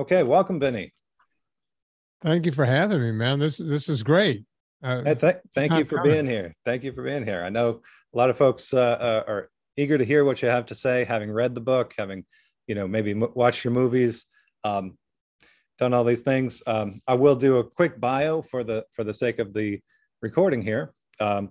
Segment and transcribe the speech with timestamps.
[0.00, 0.94] Okay, welcome, Vinnie.
[2.22, 3.38] Thank you for having me, man.
[3.38, 4.46] This this is great.
[4.82, 6.12] Uh, hey, th- thank you for coming.
[6.12, 6.54] being here.
[6.64, 7.44] Thank you for being here.
[7.44, 7.82] I know
[8.14, 11.04] a lot of folks uh, uh, are eager to hear what you have to say,
[11.04, 12.24] having read the book, having
[12.66, 14.24] you know maybe m- watched your movies,
[14.64, 14.96] um,
[15.78, 16.62] done all these things.
[16.66, 19.80] Um, I will do a quick bio for the for the sake of the
[20.22, 20.94] recording here.
[21.20, 21.50] Um,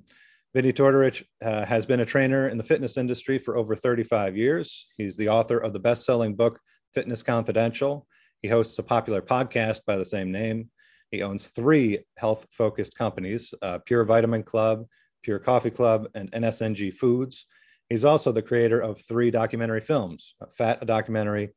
[0.56, 4.88] Vinnie Tortorich uh, has been a trainer in the fitness industry for over 35 years.
[4.98, 6.60] He's the author of the best-selling book
[6.96, 8.08] Fitness Confidential.
[8.42, 10.70] He hosts a popular podcast by the same name.
[11.12, 14.86] He owns three health focused companies uh, Pure Vitamin Club,
[15.24, 17.46] Pure Coffee Club, and NSNG Foods.
[17.90, 21.50] He's also the creator of three documentary films Fat, a documentary,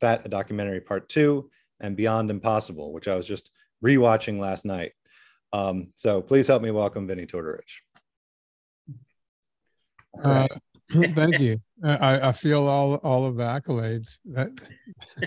[0.00, 1.50] Fat, a documentary part two,
[1.80, 3.50] and Beyond Impossible, which I was just
[3.84, 4.92] rewatching last night.
[5.52, 7.82] Um, so please help me welcome Vinnie Tortorich.
[10.22, 10.48] Uh,
[11.14, 11.58] thank you.
[11.82, 14.50] I, I feel all all of the accolades that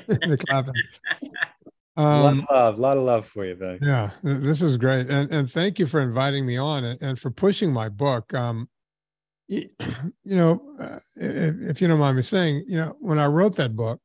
[0.07, 0.73] the clapping.
[1.97, 3.79] Um, a lot of love, a lot of love for you, Ben.
[3.81, 7.29] Yeah, this is great, and and thank you for inviting me on and, and for
[7.29, 8.33] pushing my book.
[8.33, 8.69] Um,
[9.49, 9.69] you,
[10.23, 13.57] you know, uh, if, if, you don't mind me saying, you know, when I wrote
[13.57, 13.99] that book,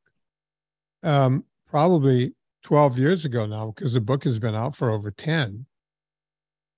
[1.03, 5.65] um, probably twelve years ago now, because the book has been out for over ten.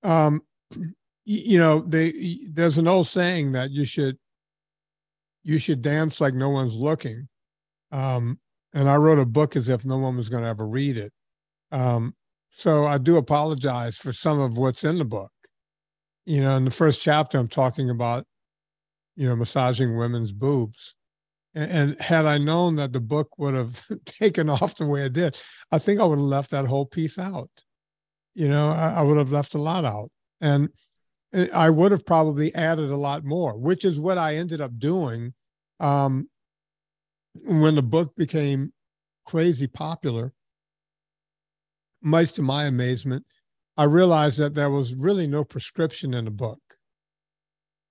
[0.03, 0.43] Um,
[1.25, 4.19] you know, they there's an old saying that you should
[5.47, 7.29] you should dance like no one's looking.
[7.93, 8.37] Um,
[8.73, 11.13] and I wrote a book as if no one was going to ever read it.
[11.71, 12.13] Um,
[12.49, 15.31] so I do apologize for some of what's in the book.
[16.25, 18.25] You know, in the first chapter, I'm talking about,
[19.15, 20.95] you know, massaging women's boobs.
[21.55, 25.13] And, and had I known that the book would have taken off the way it
[25.13, 25.39] did,
[25.71, 27.49] I think I would have left that whole piece out.
[28.35, 30.11] You know, I, I would have left a lot out.
[30.41, 30.67] And
[31.53, 35.33] I would have probably added a lot more, which is what I ended up doing
[35.79, 36.29] um,
[37.45, 38.73] when the book became
[39.25, 40.33] crazy popular,
[42.01, 43.25] much to my amazement,
[43.75, 46.59] I realized that there was really no prescription in the book.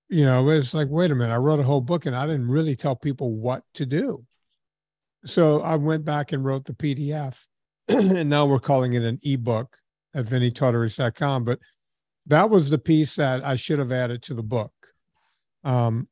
[0.09, 2.47] You know, it's like, wait a minute, I wrote a whole book and I didn't
[2.47, 4.25] really tell people what to do.
[5.25, 7.45] So I went back and wrote the PDF,
[7.87, 9.77] and now we're calling it an ebook
[10.13, 11.43] at vinnietortorich.com.
[11.43, 11.59] But
[12.27, 14.71] that was the piece that I should have added to the book.
[15.63, 16.07] Um,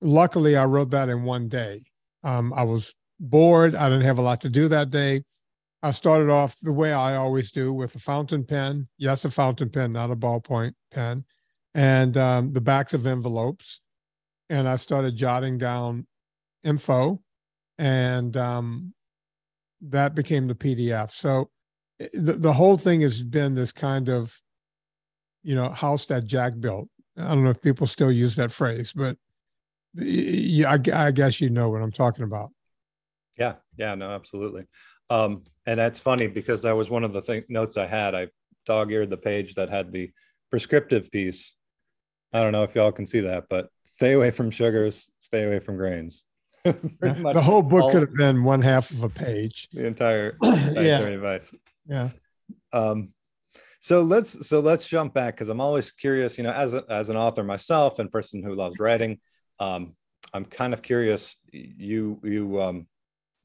[0.00, 1.82] luckily, I wrote that in one day.
[2.24, 3.74] Um, I was bored.
[3.74, 5.22] I didn't have a lot to do that day.
[5.82, 8.88] I started off the way I always do with a fountain pen.
[8.98, 11.24] Yes, a fountain pen, not a ballpoint pen,
[11.74, 13.80] and um, the backs of envelopes.
[14.50, 16.06] And I started jotting down
[16.64, 17.18] info,
[17.78, 18.94] and um,
[19.80, 21.12] that became the PDF.
[21.12, 21.50] So
[22.00, 24.36] eh, the, the whole thing has been this kind of,
[25.44, 26.88] you know, house that Jack built.
[27.16, 29.16] I don't know if people still use that phrase, but
[29.98, 32.50] yeah, I, I guess you know what I'm talking about.
[33.38, 34.64] Yeah, yeah, no, absolutely.
[35.10, 38.14] Um, and that's funny because that was one of the th- notes I had.
[38.14, 38.28] I
[38.66, 40.10] dog eared the page that had the
[40.50, 41.54] prescriptive piece.
[42.32, 45.60] I don't know if y'all can see that, but stay away from sugars, stay away
[45.60, 46.24] from grains.
[46.64, 49.68] the whole book all, could have been one half of a page.
[49.72, 50.98] The entire yeah.
[50.98, 51.50] advice.
[51.86, 52.10] Yeah.
[52.72, 53.10] Um,
[53.80, 56.36] so let's so let's jump back because I'm always curious.
[56.36, 59.20] You know, as a, as an author myself and person who loves writing,
[59.60, 59.94] um,
[60.32, 61.36] I'm kind of curious.
[61.52, 62.86] You you um,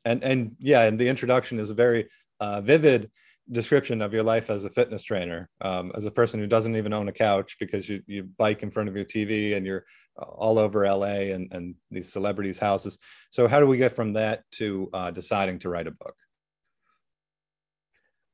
[0.05, 2.09] and and yeah, and the introduction is a very
[2.39, 3.11] uh, vivid
[3.51, 6.93] description of your life as a fitness trainer, um, as a person who doesn't even
[6.93, 9.85] own a couch because you you bike in front of your TV and you're
[10.17, 12.97] all over LA and and these celebrities' houses.
[13.31, 16.15] So how do we get from that to uh, deciding to write a book?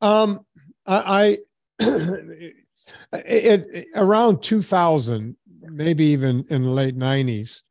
[0.01, 0.45] Um,
[0.85, 1.38] I.
[1.81, 1.85] I
[3.13, 7.62] it, it, around 2000 maybe even in the late 90s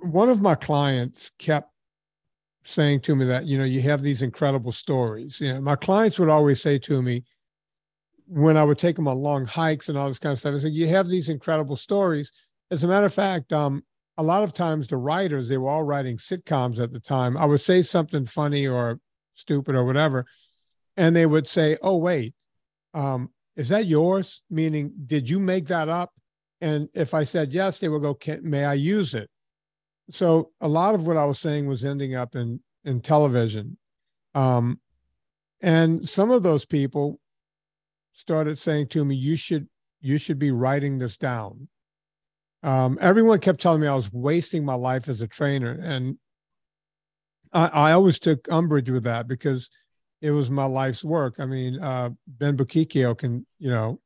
[0.00, 1.70] one of my clients kept
[2.64, 5.40] saying to me that you know you have these incredible stories.
[5.40, 7.24] You know my clients would always say to me
[8.28, 10.58] when i would take them on long hikes and all this kind of stuff i
[10.58, 12.32] said you have these incredible stories.
[12.70, 13.84] As a matter of fact um,
[14.18, 17.36] a lot of times the writers they were all writing sitcoms at the time.
[17.36, 18.98] I would say something funny or
[19.34, 20.26] stupid or whatever
[20.96, 22.34] and they would say oh wait
[22.94, 24.42] um, is that yours?
[24.50, 26.12] Meaning did you make that up?
[26.60, 29.30] And if i said yes they would go may i use it
[30.10, 33.76] so a lot of what I was saying was ending up in in television,
[34.34, 34.80] um,
[35.60, 37.18] and some of those people
[38.12, 39.68] started saying to me, "You should
[40.00, 41.68] you should be writing this down."
[42.62, 46.18] Um, everyone kept telling me I was wasting my life as a trainer, and
[47.52, 49.70] I, I always took umbrage with that because
[50.22, 51.36] it was my life's work.
[51.38, 54.00] I mean, uh, Ben Bocchicchio can, you know,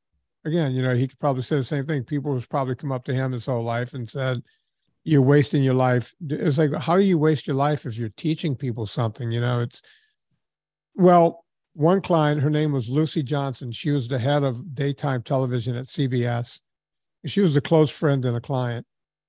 [0.44, 2.04] again, you know, he could probably say the same thing.
[2.04, 4.42] People was probably come up to him his whole life and said,
[5.04, 6.14] you're wasting your life.
[6.28, 9.30] It's like, how do you waste your life if you're teaching people something?
[9.30, 9.82] You know, it's
[10.94, 11.44] well,
[11.74, 13.72] one client, her name was Lucy Johnson.
[13.72, 16.60] She was the head of daytime television at CBS.
[17.26, 18.86] She was a close friend and a client.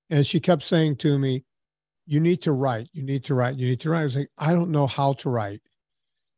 [0.09, 1.45] And she kept saying to me,
[2.05, 4.01] You need to write, you need to write, you need to write.
[4.01, 5.61] I was like, I don't know how to write.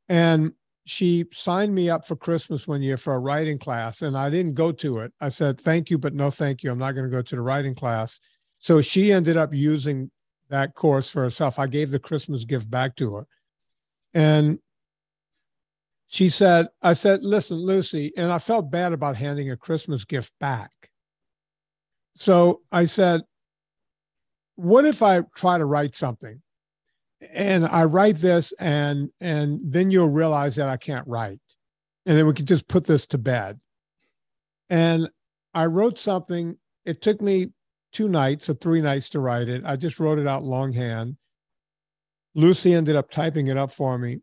[0.10, 0.54] And
[0.86, 4.54] she signed me up for Christmas one year for a writing class, and I didn't
[4.54, 5.14] go to it.
[5.22, 6.72] I said, Thank you, but no thank you.
[6.72, 8.20] I'm not going to go to the writing class.
[8.63, 10.10] So she ended up using
[10.48, 11.60] that course for herself.
[11.60, 13.27] I gave the Christmas gift back to her.
[14.13, 14.57] And
[16.07, 20.31] she said, I said, listen, Lucy, and I felt bad about handing a Christmas gift
[20.39, 20.71] back.
[22.15, 23.24] So I said,
[24.56, 26.42] what if I try to write something
[27.33, 31.42] and I write this and and then you'll realize that I can't write.
[32.06, 33.60] And then we could just put this to bed.
[34.69, 35.10] And
[35.54, 36.56] I wrote something.
[36.86, 37.51] It took me
[37.94, 39.63] two nights or three nights to write it.
[39.66, 41.16] I just wrote it out longhand.
[42.36, 44.19] Lucy ended up typing it up for me.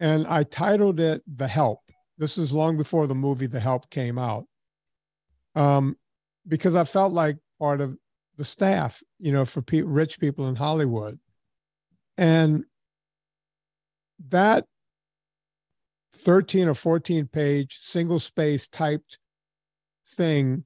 [0.00, 1.80] And I titled it The Help.
[2.18, 4.44] This is long before the movie The Help came out.
[5.54, 5.96] Um,
[6.46, 7.96] because I felt like part of
[8.36, 11.18] the staff, you know, for pe- rich people in Hollywood.
[12.18, 12.64] And
[14.28, 14.66] that
[16.14, 19.18] 13 or 14 page single space typed
[20.08, 20.64] thing,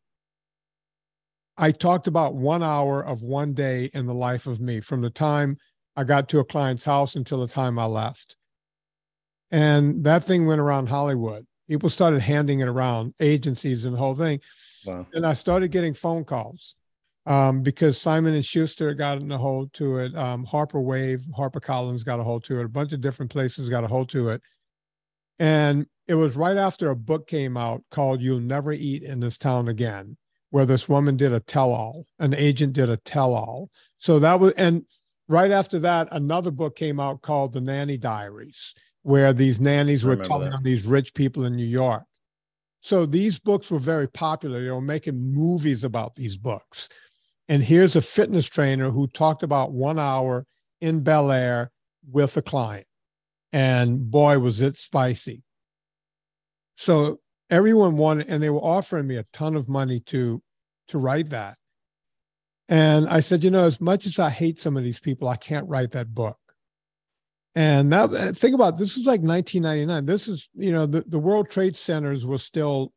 [1.61, 5.11] I talked about one hour of one day in the life of me from the
[5.11, 5.59] time
[5.95, 8.37] I got to a client's house until the time I left.
[9.51, 11.47] And that thing went around Hollywood.
[11.69, 14.41] People started handing it around, agencies and the whole thing.
[14.87, 15.07] Wow.
[15.13, 16.77] And I started getting phone calls
[17.27, 20.17] um, because Simon and Schuster got in a hold to it.
[20.17, 22.65] Um, Harper Wave, Harper Collins got a hold to it.
[22.65, 24.41] A bunch of different places got a hold to it.
[25.39, 29.37] And it was right after a book came out called You'll Never Eat in This
[29.37, 30.17] Town Again,
[30.51, 33.71] where this woman did a tell all, an agent did a tell all.
[33.97, 34.85] So that was, and
[35.29, 40.17] right after that, another book came out called The Nanny Diaries, where these nannies were
[40.17, 40.57] telling that.
[40.57, 42.03] on these rich people in New York.
[42.81, 44.63] So these books were very popular.
[44.63, 46.89] They were making movies about these books.
[47.49, 50.47] And here's a fitness trainer who talked about one hour
[50.81, 51.71] in Bel Air
[52.11, 52.87] with a client.
[53.53, 55.43] And boy, was it spicy.
[56.77, 57.21] So
[57.51, 60.43] everyone wanted, and they were offering me a ton of money to
[60.89, 61.57] to write that.
[62.69, 65.37] And I said, you know, as much as I hate some of these people, I
[65.37, 66.39] can't write that book.
[67.55, 70.07] And now uh, think about it, this was like 1999.
[70.07, 72.93] This is, you know, the, the World Trade Centers were still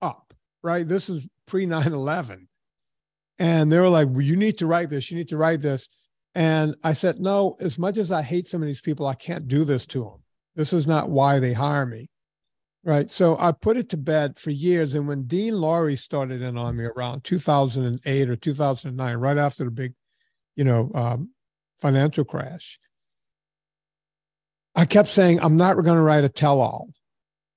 [0.00, 0.32] up,
[0.62, 0.88] right?
[0.88, 2.48] This is pre 9 11.
[3.38, 5.10] And they were like, well, you need to write this.
[5.10, 5.90] You need to write this.
[6.34, 9.48] And I said, no, as much as I hate some of these people, I can't
[9.48, 10.22] do this to them.
[10.56, 12.08] This is not why they hire me.
[12.88, 13.10] Right.
[13.10, 14.94] So I put it to bed for years.
[14.94, 19.70] And when Dean Lorey started in on me around 2008 or 2009, right after the
[19.70, 19.92] big,
[20.56, 21.28] you know, um,
[21.82, 22.78] financial crash,
[24.74, 26.88] I kept saying, I'm not going to write a tell all.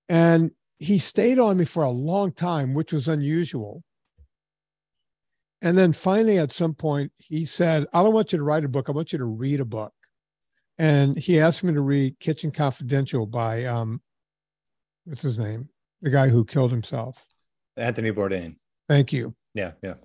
[0.10, 3.84] And he stayed on me for a long time, which was unusual.
[5.62, 8.68] And then finally, at some point, he said, I don't want you to write a
[8.68, 8.90] book.
[8.90, 9.94] I want you to read a book.
[10.78, 14.02] And he asked me to read Kitchen Confidential by, um,
[15.06, 15.70] what's his name?
[16.02, 17.26] The guy who killed himself.
[17.78, 18.56] Anthony Bourdain.
[18.90, 19.36] Thank you.
[19.54, 19.96] Yeah, yeah.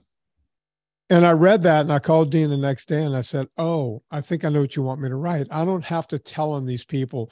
[1.09, 4.03] And I read that and I called Dean the next day and I said, Oh,
[4.11, 5.47] I think I know what you want me to write.
[5.51, 7.31] I don't have to tell on these people.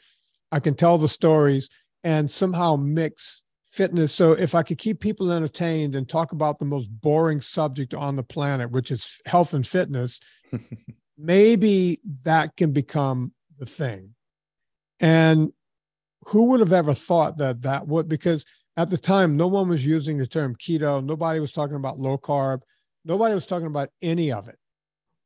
[0.52, 1.68] I can tell the stories
[2.04, 4.12] and somehow mix fitness.
[4.12, 8.14] So if I could keep people entertained and talk about the most boring subject on
[8.14, 10.20] the planet, which is health and fitness,
[11.18, 14.14] maybe that can become the thing.
[15.00, 15.52] And
[16.26, 18.08] who would have ever thought that that would?
[18.08, 18.44] Because
[18.76, 21.04] at the time, no one was using the term keto.
[21.04, 22.60] Nobody was talking about low carb.
[23.04, 24.58] Nobody was talking about any of it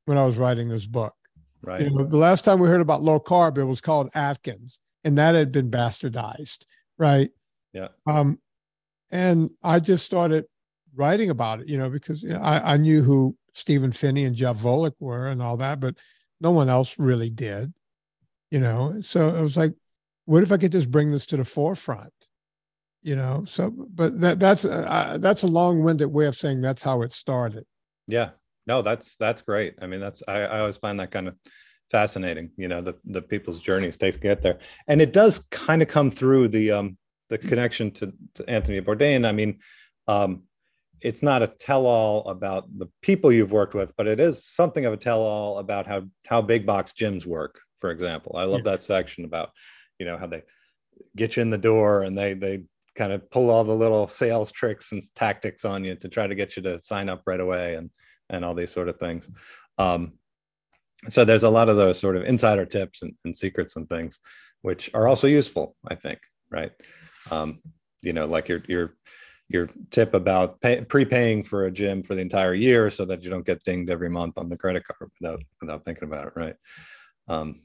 [0.05, 1.15] when I was writing this book.
[1.63, 1.83] Right.
[1.83, 5.19] You know, the last time we heard about low carb, it was called Atkins, and
[5.19, 6.65] that had been bastardized.
[6.99, 7.31] Right.
[7.73, 7.89] Yeah.
[8.07, 8.39] Um,
[9.11, 10.45] and I just started
[10.95, 14.37] writing about it, you know, because you know, I, I knew who Stephen Phinney and
[14.37, 15.95] Jeff Volek were and all that, but
[16.41, 17.73] no one else really did,
[18.51, 19.01] you know.
[19.01, 19.75] So it was like,
[20.29, 22.13] what if I could just bring this to the forefront,
[23.03, 23.47] you know?
[23.49, 27.65] So, but that that's uh, that's a long-winded way of saying that's how it started.
[28.07, 28.31] Yeah,
[28.67, 29.77] no, that's that's great.
[29.81, 31.35] I mean, that's I, I always find that kind of
[31.91, 32.51] fascinating.
[32.59, 36.11] You know, the the people's journeys to get there, and it does kind of come
[36.11, 36.99] through the um
[37.31, 39.27] the connection to, to Anthony Bourdain.
[39.27, 39.61] I mean,
[40.09, 40.43] um,
[41.01, 44.93] it's not a tell-all about the people you've worked with, but it is something of
[44.93, 47.61] a tell-all about how how big box gyms work.
[47.79, 48.73] For example, I love yeah.
[48.73, 49.53] that section about
[49.99, 50.43] you know how they
[51.17, 52.65] get you in the door and they they
[52.95, 56.35] kind of pull all the little sales tricks and tactics on you to try to
[56.35, 57.91] get you to sign up right away and
[58.31, 59.31] and all these sort of things.
[59.79, 60.15] Um,
[61.09, 64.19] so there's a lot of those sort of insider tips and, and secrets and things
[64.63, 66.19] which are also useful, I think,
[66.51, 66.73] right?
[67.31, 67.61] Um,
[68.03, 68.95] you know, like your your
[69.49, 73.31] your tip about pay, prepaying for a gym for the entire year so that you
[73.31, 76.57] don't get dinged every month on the credit card without without thinking about it, right?
[77.29, 77.63] Um,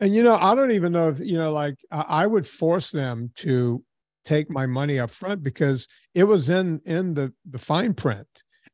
[0.00, 3.30] and you know, I don't even know if you know, like I would force them
[3.36, 3.84] to
[4.24, 8.26] take my money up front because it was in in the the fine print.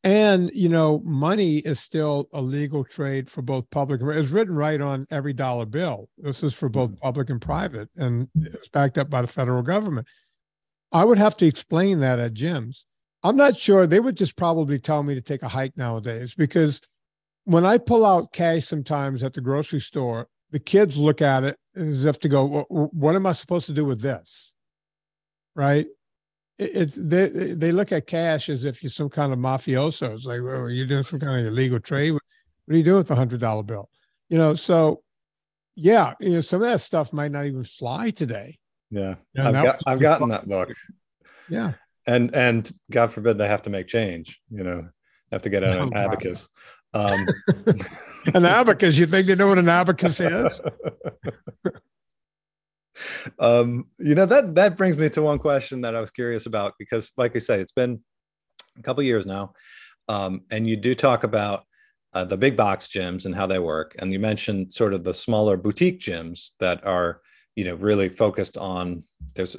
[0.04, 4.80] And you know money is still a legal trade for both public it's written right
[4.80, 6.08] on every dollar bill.
[6.16, 7.00] This is for both mm-hmm.
[7.02, 10.06] public and private and it's backed up by the federal government.
[10.92, 12.84] I would have to explain that at gyms.
[13.24, 16.80] I'm not sure they would just probably tell me to take a hike nowadays because
[17.44, 21.56] when i pull out cash sometimes at the grocery store the kids look at it
[21.74, 24.56] as if to go what am i supposed to do with this
[25.56, 25.86] right?
[26.58, 30.14] It's they they look at cash as if you're some kind of mafioso.
[30.14, 32.12] It's like, well, you're doing some kind of illegal trade.
[32.12, 32.22] What
[32.70, 33.90] are you doing with a hundred dollar bill?
[34.28, 35.02] You know, so
[35.74, 38.56] yeah, you know, some of that stuff might not even fly today.
[38.90, 40.72] Yeah, you know, I've, got, I've gotten that look.
[41.50, 41.72] Yeah,
[42.06, 44.40] and and God forbid they have to make change.
[44.48, 44.88] You know,
[45.32, 46.48] have to get an no abacus.
[46.94, 47.26] Um,
[48.34, 48.96] an abacus?
[48.96, 50.60] You think they know what an abacus is?
[53.38, 56.74] um, you know that that brings me to one question that I was curious about
[56.78, 58.00] because, like I say, it's been
[58.78, 59.52] a couple years now,
[60.08, 61.64] um, and you do talk about
[62.14, 65.14] uh, the big box gyms and how they work, and you mentioned sort of the
[65.14, 67.20] smaller boutique gyms that are
[67.56, 69.02] you know really focused on
[69.34, 69.56] there's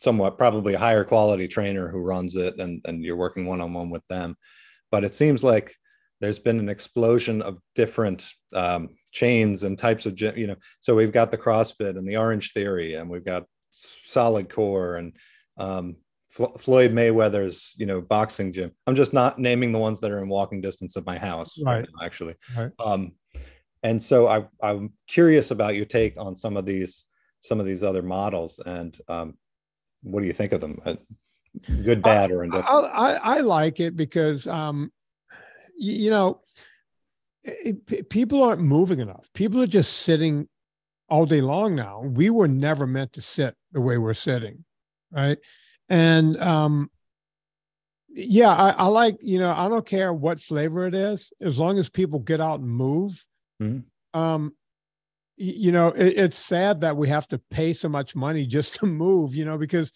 [0.00, 3.74] somewhat probably a higher quality trainer who runs it and and you're working one on
[3.74, 4.36] one with them
[4.90, 5.74] but it seems like
[6.20, 11.12] there's been an explosion of different um, chains and types of you know so we've
[11.12, 15.12] got the crossfit and the orange theory and we've got solid core and
[15.58, 15.96] um,
[16.30, 18.70] floyd mayweather's you know boxing gym.
[18.86, 21.80] I'm just not naming the ones that are in walking distance of my house right,
[21.80, 21.88] right.
[21.94, 22.34] now, actually.
[22.56, 22.70] Right.
[22.78, 23.12] Um,
[23.82, 27.06] and so I, i'm curious about your take on some of these
[27.40, 29.34] some of these other models and um,
[30.02, 30.80] what do you think of them?
[30.84, 30.94] Uh,
[31.82, 32.68] good bad or indifferent?
[32.68, 34.92] I, I, I like it because um,
[35.80, 36.42] you, know
[37.44, 39.28] it, people aren't moving enough.
[39.34, 40.48] People are just sitting
[41.08, 42.02] all day long now.
[42.02, 44.64] We were never meant to sit the way we're sitting,
[45.10, 45.38] right?
[45.88, 46.90] And um,
[48.08, 51.78] yeah, I, I, like you know I don't care what flavor it is as long
[51.78, 53.24] as people get out and move.
[53.60, 54.18] Mm-hmm.
[54.18, 54.54] Um,
[55.36, 58.86] you know, it, it's sad that we have to pay so much money just to
[58.86, 59.34] move.
[59.34, 59.92] You know, because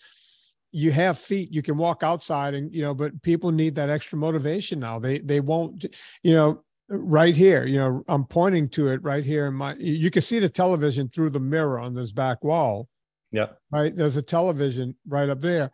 [0.74, 4.18] you have feet you can walk outside and you know but people need that extra
[4.18, 4.98] motivation now.
[4.98, 5.86] They they won't
[6.24, 10.10] you know right here you know i'm pointing to it right here in my you
[10.10, 12.88] can see the television through the mirror on this back wall.
[13.30, 13.94] Yeah right?
[13.94, 15.70] There's a television right up there.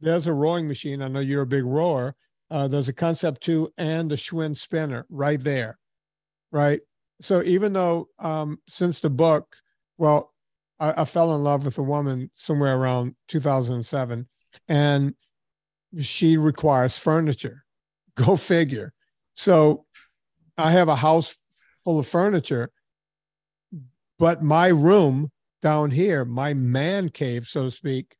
[0.00, 1.02] There's a rowing machine.
[1.02, 2.16] I know you're a big rower.
[2.50, 5.78] Uh, there's a concept two and a schwinn spinner right there.
[6.50, 6.80] Right?
[7.20, 9.56] So even though um, since the book
[9.98, 10.33] well
[10.80, 14.26] I, I fell in love with a woman somewhere around 2007
[14.68, 15.14] and
[16.00, 17.64] she requires furniture
[18.16, 18.92] go figure
[19.34, 19.84] so
[20.56, 21.36] I have a house
[21.84, 22.70] full of furniture,
[24.18, 28.16] but my room down here, my man cave, so to speak,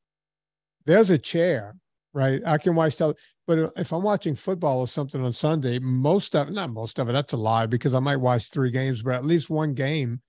[0.86, 1.76] there's a chair,
[2.12, 2.42] right?
[2.44, 3.14] I can watch tell,
[3.46, 7.12] but if I'm watching football or something on Sunday, most of not most of it,
[7.12, 10.20] that's a lie because I might watch three games, but at least one game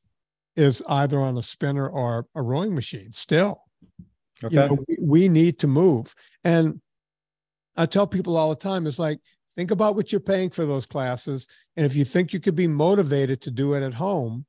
[0.56, 3.12] is either on a spinner or a rowing machine.
[3.12, 3.62] Still,
[4.44, 6.82] okay, you know, we, we need to move, and
[7.78, 9.20] I tell people all the time, it's like
[9.56, 11.48] think about what you're paying for those classes.
[11.76, 14.46] And if you think you could be motivated to do it at home,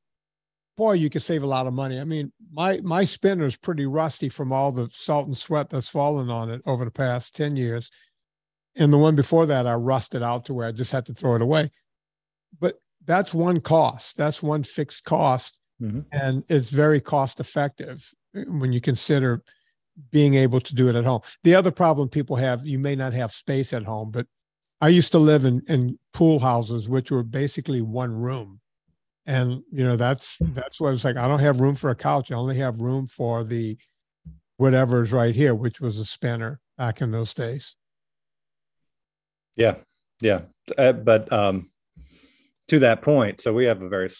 [0.76, 1.98] boy, you could save a lot of money.
[1.98, 5.88] I mean, my my spinner is pretty rusty from all the salt and sweat that's
[5.88, 7.90] fallen on it over the past 10 years.
[8.76, 11.34] And the one before that, I rusted out to where I just had to throw
[11.36, 11.70] it away.
[12.60, 14.18] But that's one cost.
[14.18, 15.58] That's one fixed cost.
[15.80, 16.00] Mm-hmm.
[16.12, 19.42] And it's very cost effective when you consider
[20.11, 21.21] being able to do it at home.
[21.42, 24.26] The other problem people have, you may not have space at home, but
[24.80, 28.61] I used to live in, in pool houses, which were basically one room.
[29.25, 31.16] And, you know, that's, that's what it's like.
[31.16, 32.30] I don't have room for a couch.
[32.30, 33.76] I only have room for the
[34.59, 37.75] whatever's right here, which was a spinner back in those days.
[39.56, 39.76] Yeah.
[40.21, 40.42] Yeah.
[40.76, 41.71] Uh, but, um,
[42.68, 44.11] to that point, so we have a very,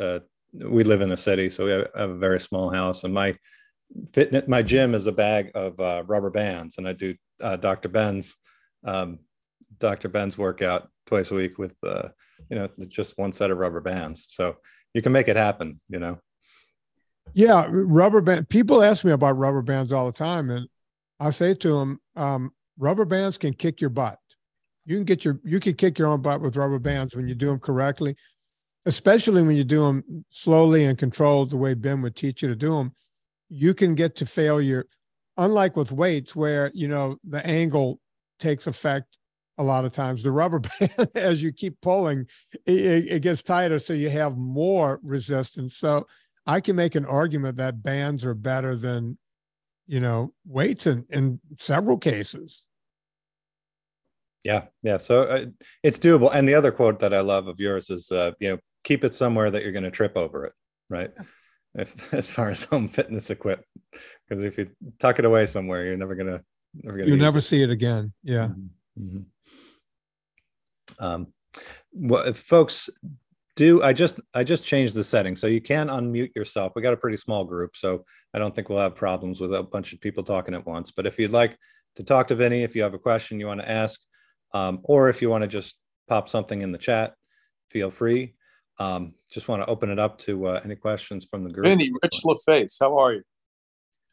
[0.00, 0.20] uh,
[0.54, 3.34] we live in the city, so we have, a very small house and my
[4.12, 7.88] fitness, my gym is a bag of, uh, rubber bands and I do, uh, Dr.
[7.88, 8.36] Ben's,
[8.84, 9.18] um,
[9.78, 10.08] Dr.
[10.08, 12.08] Ben's workout twice a week with uh,
[12.50, 14.26] you know just one set of rubber bands.
[14.28, 14.56] So
[14.92, 16.18] you can make it happen, you know.
[17.32, 18.48] Yeah, rubber band.
[18.48, 20.68] People ask me about rubber bands all the time, and
[21.20, 24.18] I say to them, um, rubber bands can kick your butt.
[24.86, 27.34] You can get your you can kick your own butt with rubber bands when you
[27.34, 28.16] do them correctly,
[28.86, 32.56] especially when you do them slowly and controlled the way Ben would teach you to
[32.56, 32.94] do them.
[33.48, 34.86] you can get to failure.
[35.36, 38.00] Unlike with weights where you know the angle
[38.38, 39.18] takes effect
[39.58, 40.22] a lot of times.
[40.22, 42.26] The rubber band as you keep pulling
[42.66, 45.76] it, it, gets tighter so you have more resistance.
[45.76, 46.06] So
[46.46, 49.16] i can make an argument that bands are better than
[49.86, 52.64] you know weights in, in several cases.
[54.42, 54.98] Yeah yeah.
[54.98, 55.46] So uh,
[55.82, 56.30] it's doable.
[56.32, 59.14] And the other quote that i love of yours is uh, you know keep it
[59.14, 60.52] somewhere that you're going to trip over it
[60.88, 61.10] right
[61.74, 63.66] if as far as home fitness equipment
[64.28, 66.40] because if you tuck it away somewhere you're never going to
[66.82, 67.42] never gonna you'll never it.
[67.42, 69.02] see it again yeah mm-hmm.
[69.04, 69.20] mm-hmm.
[70.98, 71.28] Um,
[71.92, 72.90] well, if folks
[73.56, 76.72] do I just I just changed the setting so you can unmute yourself.
[76.74, 79.62] We got a pretty small group, so I don't think we'll have problems with a
[79.62, 80.90] bunch of people talking at once.
[80.90, 81.56] But if you'd like
[81.96, 84.00] to talk to Vinnie, if you have a question you want to ask,
[84.52, 87.14] um, or if you want to just pop something in the chat,
[87.70, 88.34] feel free.
[88.78, 91.64] Um, just want to open it up to uh, any questions from the group.
[91.64, 93.22] Vinnie, Rich LaFace, how are you?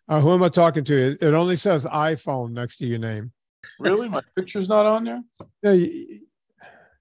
[0.08, 1.18] Uh, who am I talking to?
[1.20, 3.32] It only says iPhone next to your name.
[3.80, 5.22] Really, my picture's not on there.
[5.64, 5.86] Yeah,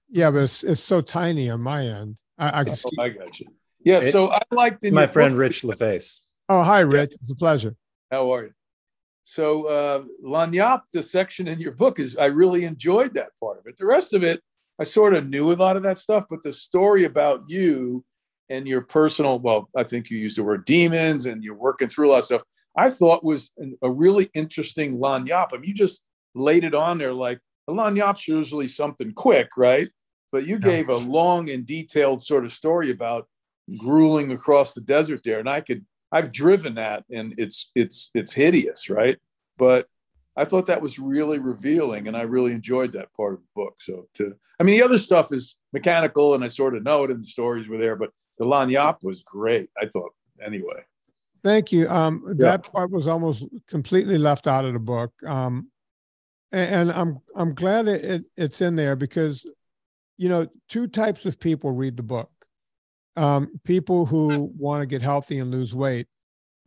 [0.09, 2.17] yeah, but it's, it's so tiny on my end.
[2.37, 2.97] I, I can oh, see.
[2.99, 3.47] I got you.
[3.83, 6.19] Yeah, it, so I liked my friend Rich LaFace.
[6.49, 7.11] Oh, hi, Rich.
[7.11, 7.17] Yeah.
[7.19, 7.75] It's a pleasure.
[8.11, 8.53] How are you?
[9.23, 13.67] So uh, Lagniappe, the section in your book is I really enjoyed that part of
[13.67, 13.77] it.
[13.77, 14.41] The rest of it,
[14.81, 18.03] I sort of knew a lot of that stuff, but the story about you
[18.49, 22.09] and your personal, well, I think you used the word demons and you're working through
[22.09, 22.41] a lot of stuff.
[22.75, 25.49] I thought was an, a really interesting lagniappe.
[25.53, 26.01] I mean, you just
[26.33, 29.87] laid it on there like a Lagniappe's usually something quick, right?
[30.31, 33.27] But you gave a long and detailed sort of story about
[33.77, 38.33] grueling across the desert there, and I could I've driven that, and it's it's it's
[38.33, 39.17] hideous, right?
[39.59, 39.87] But
[40.37, 43.75] I thought that was really revealing, and I really enjoyed that part of the book.
[43.79, 47.11] So, to I mean, the other stuff is mechanical, and I sort of know it,
[47.11, 49.69] and the stories were there, but the Lagniappe was great.
[49.81, 50.11] I thought
[50.43, 50.83] anyway.
[51.43, 51.89] Thank you.
[51.89, 52.33] Um, yeah.
[52.37, 55.69] That part was almost completely left out of the book, um,
[56.51, 59.45] and, and, I'm I'm glad it, it, it's in there because
[60.21, 62.29] you know, two types of people read the book.
[63.17, 66.05] Um, people who want to get healthy and lose weight,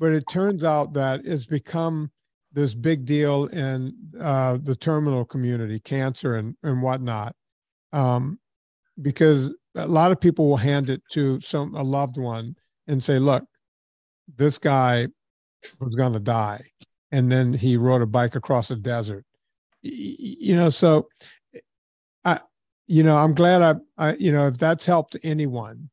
[0.00, 2.10] but it turns out that it's become
[2.54, 7.34] this big deal in uh, the terminal community, cancer and and whatnot,
[7.92, 8.38] um,
[9.02, 13.18] because a lot of people will hand it to some a loved one and say,
[13.18, 13.44] "Look,
[14.36, 15.08] this guy
[15.80, 16.62] was going to die,
[17.12, 19.24] and then he rode a bike across a desert."
[19.82, 21.08] You know, so
[22.24, 22.40] I
[22.86, 25.90] you know, I'm glad I, I, you know, if that's helped anyone,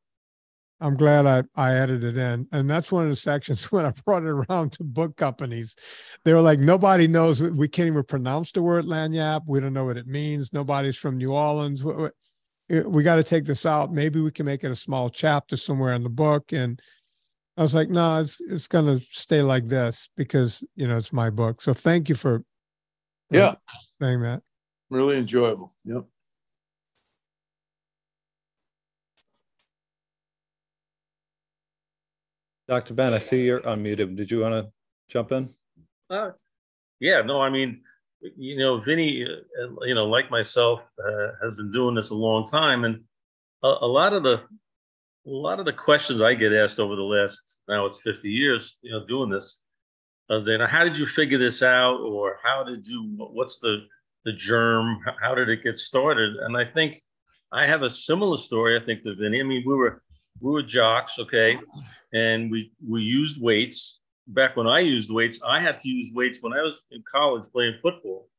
[0.82, 2.48] I'm glad I, I added it in.
[2.52, 5.76] And that's one of the sections when I brought it around to book companies.
[6.26, 9.44] They were like, nobody knows, we can't even pronounce the word lagniappe.
[9.48, 10.52] We don't know what it means.
[10.54, 11.84] Nobody's from New Orleans.
[11.84, 13.94] We, we got to take this out.
[13.94, 16.52] Maybe we can make it a small chapter somewhere in the book.
[16.52, 16.82] And
[17.58, 21.14] I was like, no, it's, it's going to stay like this because, you know, it's
[21.14, 21.62] my book.
[21.62, 22.44] So thank you for
[23.34, 23.56] uh, yeah
[24.02, 24.42] saying that.
[24.90, 25.74] Really enjoyable.
[25.86, 26.06] Yep.
[32.72, 32.94] Dr.
[32.94, 34.16] Ben, I see you're unmuted.
[34.16, 34.72] Did you want to
[35.10, 35.50] jump in?
[36.10, 36.32] Uh,
[37.02, 37.82] yeah, no, I mean,
[38.22, 42.48] you know, Vinnie, uh, you know, like myself, uh, has been doing this a long
[42.48, 43.04] time, and
[43.62, 47.02] a, a, lot of the, a lot of the questions I get asked over the
[47.02, 49.60] last now it's 50 years, you know, doing this,
[50.30, 53.86] uh, saying, how did you figure this out, or how did you, what's the
[54.24, 56.38] the germ, how did it get started?
[56.38, 57.02] And I think
[57.52, 58.78] I have a similar story.
[58.78, 59.42] I think to Vinnie.
[59.42, 60.04] I mean, we were
[60.40, 61.58] we were jocks, okay,
[62.14, 64.00] and we we used weights.
[64.28, 67.52] Back when I used weights, I had to use weights when I was in college
[67.52, 68.30] playing football.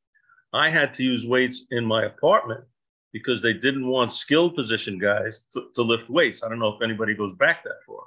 [0.53, 2.65] I had to use weights in my apartment
[3.13, 6.43] because they didn't want skilled position guys to, to lift weights.
[6.43, 8.05] I don't know if anybody goes back that far,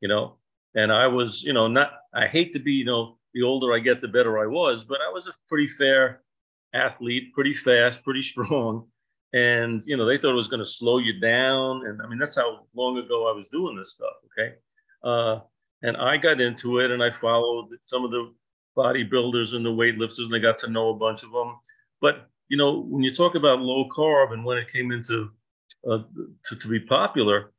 [0.00, 0.36] you know.
[0.74, 1.92] And I was, you know, not.
[2.14, 5.00] I hate to be, you know, the older I get, the better I was, but
[5.00, 6.22] I was a pretty fair
[6.72, 8.86] athlete, pretty fast, pretty strong
[9.32, 12.18] and you know they thought it was going to slow you down and i mean
[12.18, 14.54] that's how long ago i was doing this stuff okay
[15.04, 15.40] uh,
[15.82, 18.32] and i got into it and i followed some of the
[18.76, 21.56] bodybuilders and the weightlifters and i got to know a bunch of them
[22.00, 25.30] but you know when you talk about low carb and when it came into
[25.90, 25.98] uh,
[26.44, 27.52] to, to be popular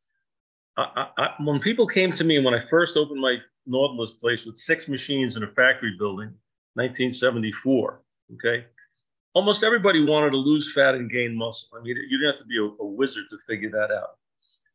[0.77, 4.57] I, I, when people came to me when i first opened my nautilus place with
[4.57, 6.33] six machines in a factory building
[6.75, 8.01] 1974
[8.33, 8.65] okay
[9.33, 11.69] almost everybody wanted to lose fat and gain muscle.
[11.77, 14.17] I mean, you didn't have to be a, a, wizard to figure that out.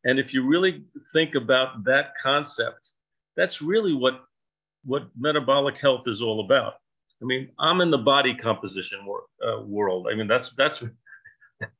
[0.06, 2.92] And if you really think about that concept,
[3.36, 4.22] that's really what
[4.84, 6.74] what metabolic health is all about.
[7.20, 10.06] I mean, I'm in the body composition wor- uh, world.
[10.10, 10.84] I mean, that's that's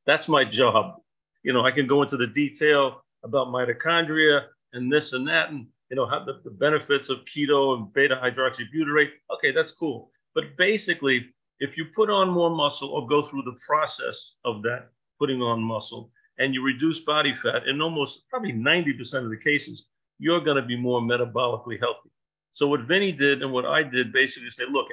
[0.05, 0.95] that's my job.
[1.43, 5.65] You know, I can go into the detail about mitochondria and this and that, and
[5.89, 9.11] you know, how the, the benefits of keto and beta hydroxybutyrate.
[9.35, 10.09] Okay, that's cool.
[10.35, 11.29] But basically,
[11.61, 15.61] if you put on more muscle or go through the process of that putting on
[15.61, 19.87] muscle and you reduce body fat, in almost probably 90% of the cases,
[20.19, 22.09] you're going to be more metabolically healthy.
[22.51, 24.87] So what Vinnie did and what I did basically say, look,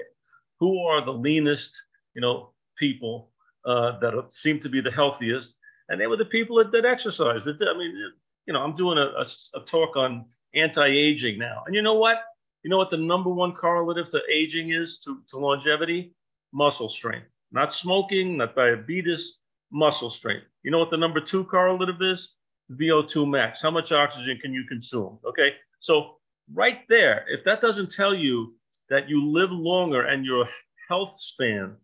[0.61, 1.75] who are the leanest,
[2.15, 3.31] you know, people
[3.65, 5.57] uh, that seem to be the healthiest?
[5.89, 7.45] And they were the people that, that exercise.
[7.45, 7.95] That I mean,
[8.47, 12.23] you know, I'm doing a, a, a talk on anti-aging now, and you know what?
[12.63, 16.15] You know what the number one correlative to aging is to, to longevity?
[16.53, 17.27] Muscle strength.
[17.53, 19.39] Not smoking, not diabetes,
[19.75, 20.47] muscle strength.
[20.63, 22.37] You know what the number two correlative is?
[22.73, 23.61] VO2 max.
[23.61, 25.19] How much oxygen can you consume?
[25.27, 25.55] Okay.
[25.81, 26.17] So,
[26.53, 28.55] right there, if that doesn't tell you
[28.89, 30.49] that you live longer and your
[30.89, 31.77] health span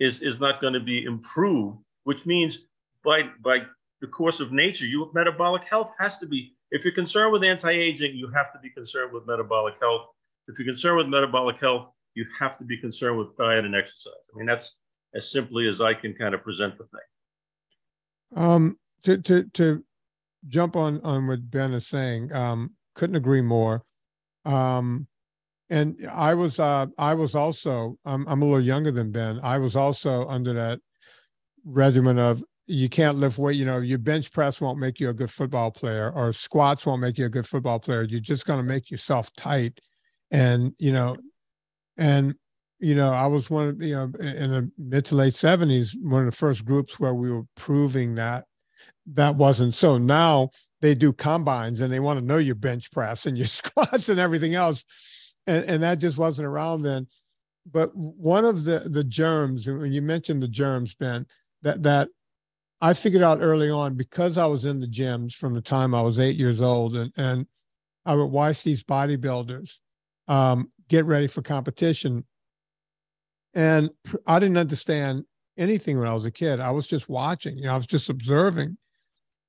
[0.00, 2.66] is, is not going to be improved, which means
[3.04, 3.60] by, by
[4.00, 7.70] the course of nature, your metabolic health has to be, if you're concerned with anti
[7.70, 10.06] aging, you have to be concerned with metabolic health.
[10.48, 14.12] If you're concerned with metabolic health, you have to be concerned with diet and exercise.
[14.34, 14.80] I mean, that's
[15.14, 17.00] as simply as I can kind of present the thing.
[18.36, 19.84] Um, to, to, to
[20.48, 23.84] jump on, on what Ben is saying, um, couldn't agree more.
[24.44, 25.06] Um,
[25.70, 29.38] and I was uh, I was also I'm I'm a little younger than Ben.
[29.42, 30.80] I was also under that
[31.64, 33.56] regimen of you can't lift weight.
[33.56, 37.02] You know, your bench press won't make you a good football player, or squats won't
[37.02, 38.02] make you a good football player.
[38.02, 39.78] You're just going to make yourself tight,
[40.30, 41.16] and you know,
[41.98, 42.34] and
[42.80, 46.26] you know, I was one of you know in the mid to late seventies, one
[46.26, 48.44] of the first groups where we were proving that
[49.14, 49.98] that wasn't so.
[49.98, 54.08] Now they do combines and they want to know your bench press and your squats
[54.08, 54.84] and everything else
[55.48, 57.08] and, and that just wasn't around then.
[57.70, 61.26] But one of the the germs, when you mentioned the germs, Ben,
[61.62, 62.08] that that
[62.80, 66.02] I figured out early on because I was in the gyms from the time I
[66.02, 67.46] was eight years old, and and
[68.06, 69.80] I would watch these bodybuilders
[70.28, 72.24] um, get ready for competition,
[73.54, 73.90] and
[74.26, 75.24] I didn't understand
[75.56, 76.60] anything when I was a kid.
[76.60, 78.76] I was just watching, you know, I was just observing.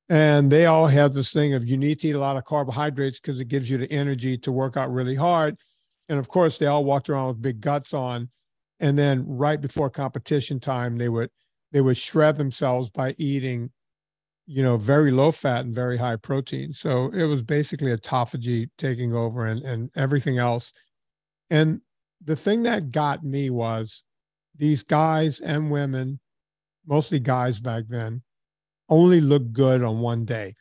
[0.10, 3.20] And they all had this thing of you need to eat a lot of carbohydrates
[3.20, 5.58] because it gives you the energy to work out really hard.
[6.10, 8.30] And of course, they all walked around with big guts on.
[8.80, 11.30] And then right before competition time, they would
[11.72, 13.70] they would shred themselves by eating,
[14.48, 16.74] you know, very low fat and very high protein.
[16.74, 20.74] So it was basically autophagy taking over and, and everything else.
[21.52, 21.82] And
[22.24, 24.04] the thing that got me was
[24.56, 26.20] these guys and women,
[26.86, 28.22] mostly guys back then,
[28.90, 30.56] only looked good on one day.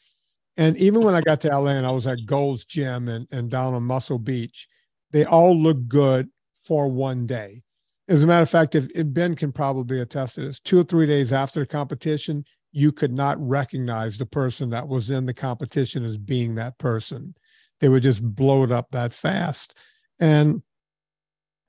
[0.57, 3.51] And even when I got to LA and I was at Gold's Gym and, and
[3.51, 4.68] down on Muscle Beach,
[5.12, 7.62] they all look good for one day.
[8.09, 11.07] As a matter of fact, if Ben can probably attest to this, two or three
[11.07, 16.05] days after the competition, you could not recognize the person that was in the competition
[16.05, 17.35] as being that person.
[17.81, 19.77] They would just blow it up that fast.
[20.18, 20.62] And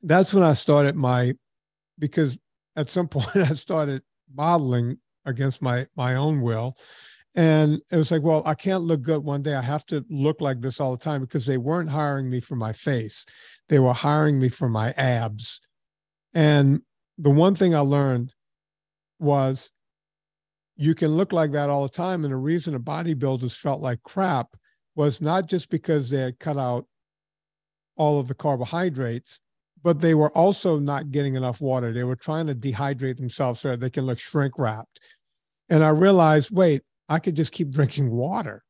[0.02, 1.34] that's when I started my,
[1.98, 2.38] because
[2.76, 4.02] at some point I started
[4.34, 6.78] modeling against my my own will
[7.36, 9.56] and it was like, well, I can't look good one day.
[9.56, 12.56] I have to look like this all the time because they weren't hiring me for
[12.56, 13.26] my face.
[13.68, 15.62] They were hiring me for my abs.
[16.34, 16.82] And
[17.18, 18.34] the one thing I learned
[19.20, 19.72] was
[20.76, 22.24] you can look like that all the time.
[22.24, 24.48] And the reason the bodybuilders felt like crap
[24.96, 26.88] was not just because they had cut out
[27.96, 29.40] all of the carbohydrates,
[29.84, 31.92] but they were also not getting enough water.
[31.92, 35.00] They were trying to dehydrate themselves so that they can look shrink wrapped.
[35.70, 38.64] And I realized, wait, I could just keep drinking water,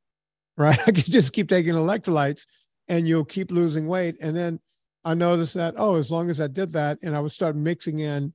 [0.58, 0.80] right?
[0.80, 2.46] I could just keep taking electrolytes
[2.88, 4.16] and you'll keep losing weight.
[4.22, 4.60] And then
[5.06, 8.00] I noticed that, oh, as long as I did that, and I would start mixing
[8.00, 8.34] in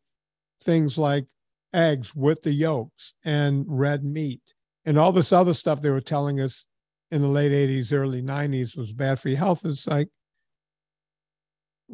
[0.63, 1.27] things like
[1.73, 4.41] eggs with the yolks and red meat
[4.85, 6.67] and all this other stuff they were telling us
[7.11, 9.65] in the late 80s, early 90s was bad for your health.
[9.65, 10.09] It's like,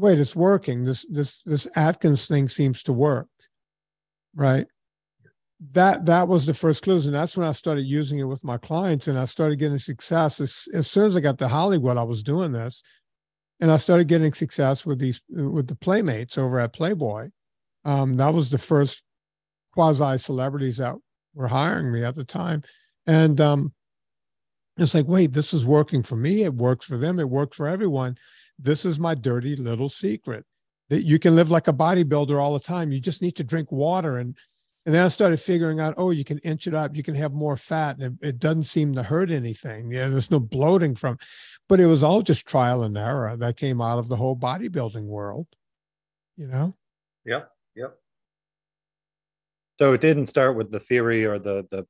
[0.00, 0.84] wait, it's working.
[0.84, 3.28] This this this Atkins thing seems to work.
[4.34, 4.66] Right?
[5.72, 8.56] That that was the first clues and that's when i started using it with my
[8.56, 10.40] clients and i started getting success.
[10.40, 12.82] As, as soon as i got to hollywood i was doing this
[13.60, 17.28] and i started getting success with these with the playmates over at playboy.
[17.84, 19.02] Um, that was the first
[19.72, 20.94] quasi celebrities that
[21.34, 22.62] were hiring me at the time
[23.06, 23.74] and um,
[24.78, 26.44] it's like wait this is working for me.
[26.44, 27.20] It works for them.
[27.20, 28.16] It works for everyone
[28.60, 30.44] this is my dirty little secret
[30.88, 33.70] that you can live like a bodybuilder all the time you just need to drink
[33.70, 34.36] water and
[34.86, 37.32] and then I started figuring out, oh, you can inch it up, you can have
[37.32, 39.92] more fat, and it, it doesn't seem to hurt anything.
[39.92, 41.18] Yeah, there's no bloating from,
[41.68, 45.04] but it was all just trial and error that came out of the whole bodybuilding
[45.04, 45.46] world.
[46.36, 46.74] You know.
[47.26, 47.50] Yep.
[47.76, 47.98] Yep.
[49.78, 51.86] So it didn't start with the theory or the the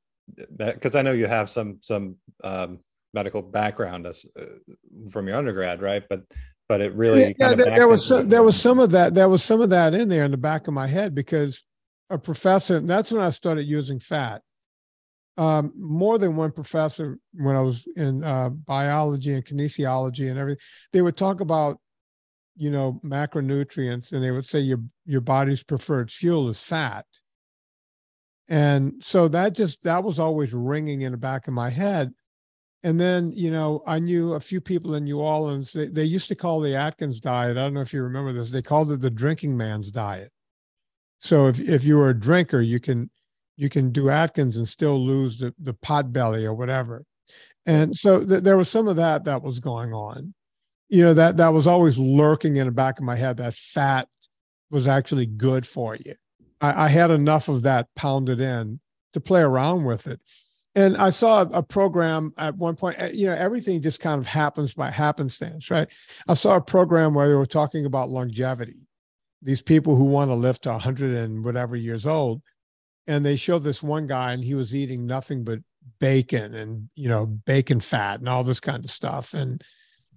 [0.57, 2.79] because I know you have some some um,
[3.13, 4.45] medical background as uh,
[5.09, 6.03] from your undergrad, right?
[6.09, 6.23] But
[6.71, 9.43] but it really yeah, there, there was some, there was some of that there was
[9.43, 11.65] some of that in there in the back of my head because
[12.09, 14.41] a professor that's when I started using fat.
[15.37, 20.61] Um, more than one professor when I was in uh, biology and kinesiology and everything,
[20.93, 21.77] they would talk about
[22.55, 27.05] you know macronutrients and they would say your your body's preferred fuel is fat.
[28.47, 32.13] And so that just that was always ringing in the back of my head
[32.83, 36.27] and then you know i knew a few people in new orleans they, they used
[36.27, 38.99] to call the atkins diet i don't know if you remember this they called it
[39.01, 40.31] the drinking man's diet.
[41.19, 43.09] So if, if you were a drinker you can
[43.55, 47.03] you can do atkins and still lose the, the pot belly or whatever.
[47.67, 50.33] And so th- there was some of that that was going on.
[50.89, 54.07] You know that that was always lurking in the back of my head that fat
[54.71, 56.15] was actually good for you.
[56.59, 58.79] I, I had enough of that pounded in
[59.13, 60.19] to play around with it
[60.75, 62.97] and I saw a program at one point.
[62.99, 65.87] Eh, you know, everything just kind of happens by happenstance, right?
[66.27, 68.87] I saw a program where they were talking about longevity.
[69.41, 72.41] These people who want to live to 100 and whatever years old,
[73.07, 75.59] and they showed this one guy, and he was eating nothing but
[75.99, 79.61] bacon and you know bacon fat and all this kind of stuff, and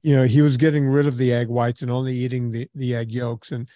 [0.03, 2.95] you know he was getting rid of the egg whites and only eating the the
[2.95, 3.69] egg yolks, and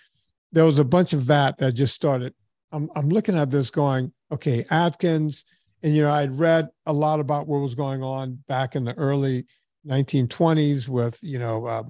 [0.52, 2.34] there was a bunch of that that just started.
[2.70, 5.44] I'm I'm looking at this going, okay, Atkins
[5.82, 8.94] and you know i'd read a lot about what was going on back in the
[8.94, 9.44] early
[9.86, 11.82] 1920s with you know uh,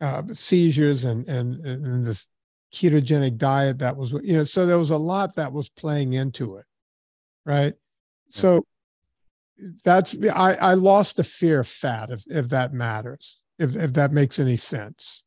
[0.00, 2.28] uh, seizures and, and and this
[2.72, 6.56] ketogenic diet that was you know so there was a lot that was playing into
[6.56, 6.64] it
[7.46, 8.30] right yeah.
[8.30, 8.66] so
[9.84, 14.10] that's i i lost the fear of fat if if that matters if if that
[14.10, 15.22] makes any sense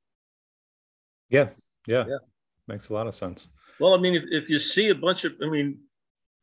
[1.29, 1.47] yeah
[1.87, 2.17] yeah, yeah.
[2.67, 3.47] makes a lot of sense
[3.79, 5.79] well i mean if, if you see a bunch of i mean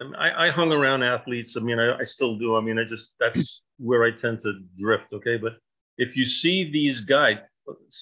[0.00, 1.56] I, mean, I, I, hung around athletes.
[1.56, 2.56] I mean, I, I, still do.
[2.56, 5.12] I mean, I just that's where I tend to drift.
[5.12, 5.54] Okay, but
[5.98, 7.38] if you see these guys,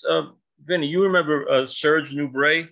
[0.09, 0.23] uh,
[0.65, 2.69] Vinnie, you remember uh, Serge Nubret?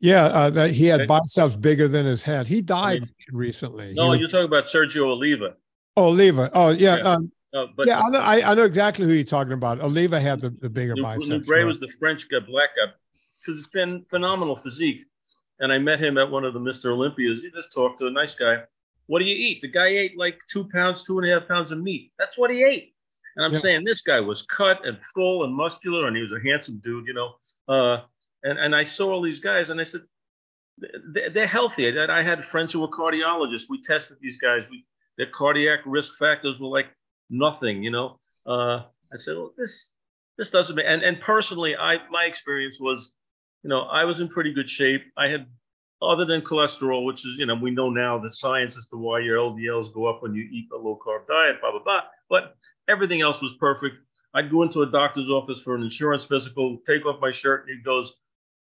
[0.00, 1.06] Yeah, uh, he had okay.
[1.06, 2.46] biceps bigger than his head.
[2.46, 3.94] He died I mean, recently.
[3.94, 5.54] No, you're talking about Sergio Oliva.
[5.96, 6.50] Oh, Oliva.
[6.54, 6.96] Oh, yeah.
[6.96, 7.02] yeah.
[7.02, 9.80] Um, but yeah, I know, I, I, know exactly who you're talking about.
[9.80, 11.28] Oliva had the, the bigger biceps.
[11.28, 11.64] Nubret right?
[11.64, 12.92] was the French guy, black guy.
[13.40, 15.04] Because it's been phenomenal physique
[15.62, 16.86] and I met him at one of the Mr.
[16.86, 17.42] Olympias.
[17.42, 18.62] He just talked to a nice guy.
[19.06, 19.62] What do you eat?
[19.62, 22.12] The guy ate like two pounds, two and a half pounds of meat.
[22.18, 22.94] That's what he ate.
[23.36, 26.40] And I'm saying this guy was cut and full and muscular, and he was a
[26.46, 27.34] handsome dude, you know.
[27.66, 28.02] Uh,
[28.42, 30.02] and and I saw all these guys, and I said,
[31.32, 31.98] they're healthy.
[31.98, 33.68] I had friends who were cardiologists.
[33.70, 34.68] We tested these guys.
[34.68, 34.84] We
[35.16, 36.88] their cardiac risk factors were like
[37.30, 38.18] nothing, you know.
[38.44, 39.90] Uh, I said, well, this
[40.38, 40.76] this doesn't.
[40.76, 43.14] Make, and and personally, I my experience was
[43.62, 45.04] you know, I was in pretty good shape.
[45.16, 45.46] I had,
[46.00, 49.20] other than cholesterol, which is, you know, we know now the science as to why
[49.20, 52.02] your LDLs go up when you eat a low carb diet, blah, blah, blah.
[52.28, 52.56] But
[52.88, 53.96] everything else was perfect.
[54.34, 57.76] I'd go into a doctor's office for an insurance physical, take off my shirt, and
[57.76, 58.18] he goes,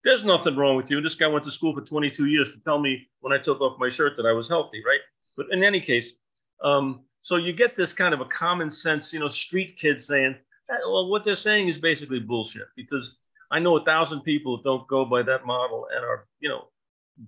[0.05, 0.99] There's nothing wrong with you.
[0.99, 3.61] And This guy went to school for 22 years to tell me when I took
[3.61, 5.01] off my shirt that I was healthy, right?
[5.37, 6.15] But in any case,
[6.63, 10.37] um, so you get this kind of a common sense, you know, street kid saying,
[10.69, 13.17] well, what they're saying is basically bullshit because
[13.57, 16.69] I know a thousand people don't go by that model and are, you know,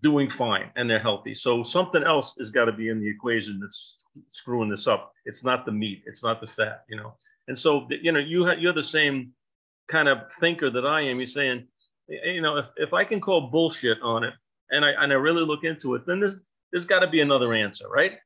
[0.03, 1.33] doing fine and they're healthy.
[1.33, 3.97] So something else has got to be in the equation that's
[4.29, 5.15] screwing this up.
[5.25, 7.15] It's not the meat, it's not the fat, you know.
[7.49, 9.33] And so, you know, you ha- you're the same
[9.87, 11.17] kind of thinker that I am.
[11.17, 11.67] You're saying,
[12.09, 14.35] you know, if, if I can call bullshit on it
[14.71, 16.41] and I and I really look into it, then there's
[16.73, 18.19] there's got to be another answer, right?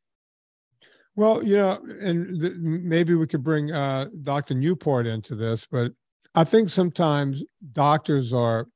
[1.14, 4.54] Well, you know, and th- maybe we could bring uh, Dr.
[4.54, 5.92] Newport into this, but
[6.34, 7.42] I think sometimes
[7.72, 8.68] doctors are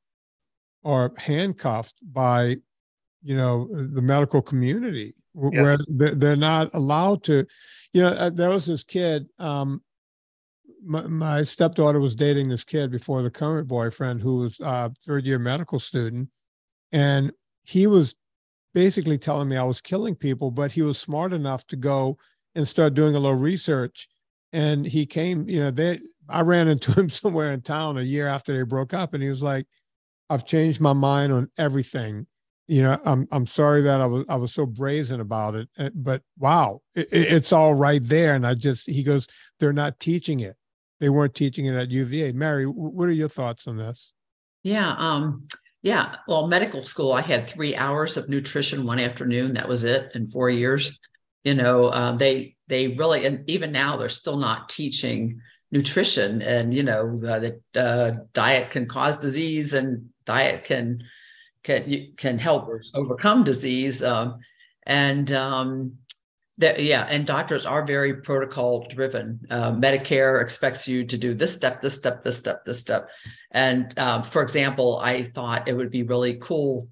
[0.84, 2.56] are handcuffed by,
[3.22, 7.44] you know, the medical community where they're not allowed to.
[7.92, 9.26] You know, uh, there was this kid.
[9.38, 9.82] Um,
[10.84, 15.26] my, my, stepdaughter was dating this kid before the current boyfriend, who was a third
[15.26, 16.28] year medical student,
[16.92, 17.32] and
[17.64, 18.14] he was
[18.72, 22.18] basically telling me I was killing people, but he was smart enough to go
[22.54, 24.08] and start doing a little research.
[24.52, 28.26] And he came, you know, they I ran into him somewhere in town a year
[28.26, 29.66] after they broke up, and he was like,
[30.30, 32.26] "I've changed my mind on everything."
[32.68, 35.90] You know, I'm I'm sorry that I was I was so brazen about it, eh,
[35.94, 38.34] but wow, it, it's all right there.
[38.34, 39.28] And I just he goes,
[39.60, 40.56] they're not teaching it.
[40.98, 42.32] They weren't teaching it at UVA.
[42.32, 44.12] Mary, what are your thoughts on this?
[44.62, 45.44] Yeah, um,
[45.82, 46.16] yeah.
[46.26, 49.54] Well, medical school, I had three hours of nutrition one afternoon.
[49.54, 50.98] That was it in four years.
[51.44, 55.40] You know, um, they they really, and even now they're still not teaching
[55.72, 61.02] nutrition and you know uh, that uh, diet can cause disease and diet can
[61.62, 64.38] can can help overcome disease um,
[64.84, 65.92] and um,
[66.58, 69.40] that yeah and doctors are very protocol driven.
[69.50, 73.08] Uh, medicare expects you to do this step this step this step this step.
[73.50, 76.88] And um, for example i thought it would be really cool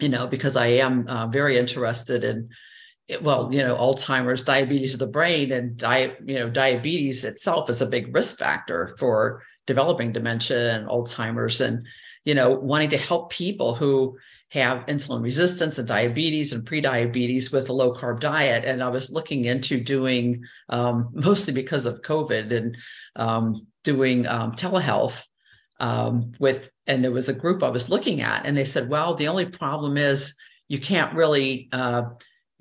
[0.00, 2.48] you know because i am uh, very interested in
[3.20, 7.80] well you know alzheimer's diabetes of the brain and di- you know diabetes itself is
[7.80, 11.86] a big risk factor for developing dementia and alzheimer's and
[12.24, 14.16] you know wanting to help people who
[14.52, 18.66] have insulin resistance and diabetes and prediabetes with a low carb diet.
[18.66, 22.76] And I was looking into doing, um, mostly because of COVID, and
[23.16, 25.24] um, doing um, telehealth
[25.80, 29.14] um, with, and there was a group I was looking at, and they said, well,
[29.14, 30.34] the only problem is
[30.68, 31.68] you can't really.
[31.72, 32.02] Uh,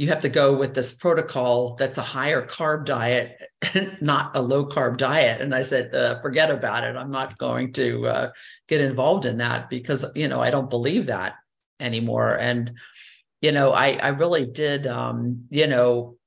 [0.02, 3.38] you have to go with this protocol that's a higher carb diet,
[4.02, 5.42] not a low carb diet.
[5.42, 6.96] And I said, uh, forget about it.
[6.96, 8.32] I'm not going to uh,
[8.68, 11.36] get involved in that because, you know, I don't believe that
[11.80, 12.36] anymore.
[12.36, 12.72] And,
[13.42, 16.18] you know, I, I really did, um, you know,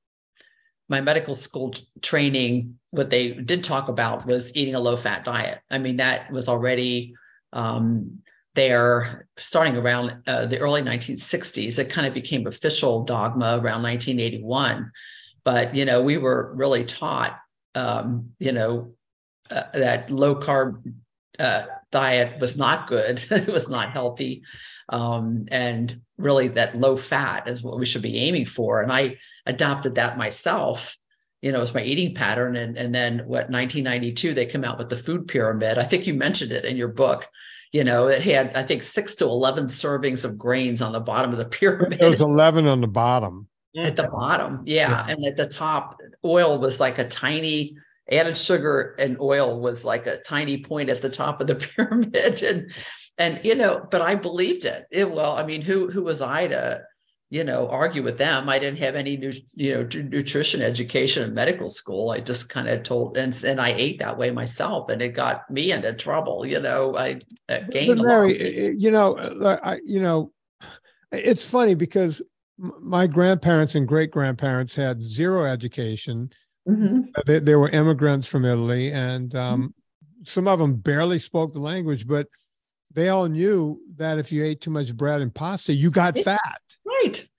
[0.87, 5.59] my medical school training, what they did talk about was eating a low fat diet.
[5.69, 7.13] I mean, that was already
[7.51, 8.19] um,
[8.55, 11.77] there starting around uh, the early 1960s.
[11.77, 14.91] It kind of became official dogma around 1981.
[15.43, 17.37] But, you know, we were really taught,
[17.75, 18.93] um, you know,
[19.51, 20.81] uh, that low carb
[21.37, 24.41] uh, diet was not good, it was not healthy
[24.89, 28.81] um, and really that low fat is what we should be aiming for.
[28.81, 30.95] And I adopted that myself,
[31.41, 32.55] you know, as my eating pattern.
[32.55, 35.77] And, and then what 1992, they come out with the food pyramid.
[35.77, 37.25] I think you mentioned it in your book.
[37.75, 41.33] You know, it had, I think, six to 11 servings of grains on the bottom
[41.33, 42.01] of the pyramid.
[42.01, 43.49] It was 11 on the bottom.
[43.77, 44.15] At the mm-hmm.
[44.15, 44.61] bottom.
[44.65, 44.91] Yeah.
[44.91, 45.05] yeah.
[45.09, 47.75] And at the top, oil was like a tiny,
[48.09, 52.43] added sugar and oil was like a tiny point at the top of the pyramid.
[52.43, 52.71] And
[53.17, 54.85] and you know but i believed it.
[54.91, 56.81] it well i mean who who was i to
[57.29, 59.19] you know argue with them i didn't have any
[59.55, 63.73] you know nutrition education in medical school i just kind of told and, and i
[63.73, 67.19] ate that way myself and it got me into trouble you know i
[67.71, 70.31] gained but Mary, you know uh, I, you know
[71.11, 72.21] it's funny because
[72.57, 76.29] my grandparents and great grandparents had zero education
[76.67, 77.01] mm-hmm.
[77.25, 80.23] they, they, were immigrants from italy and um, mm-hmm.
[80.23, 82.27] some of them barely spoke the language but
[82.95, 86.61] they all knew that if you ate too much bread and pasta, you got fat.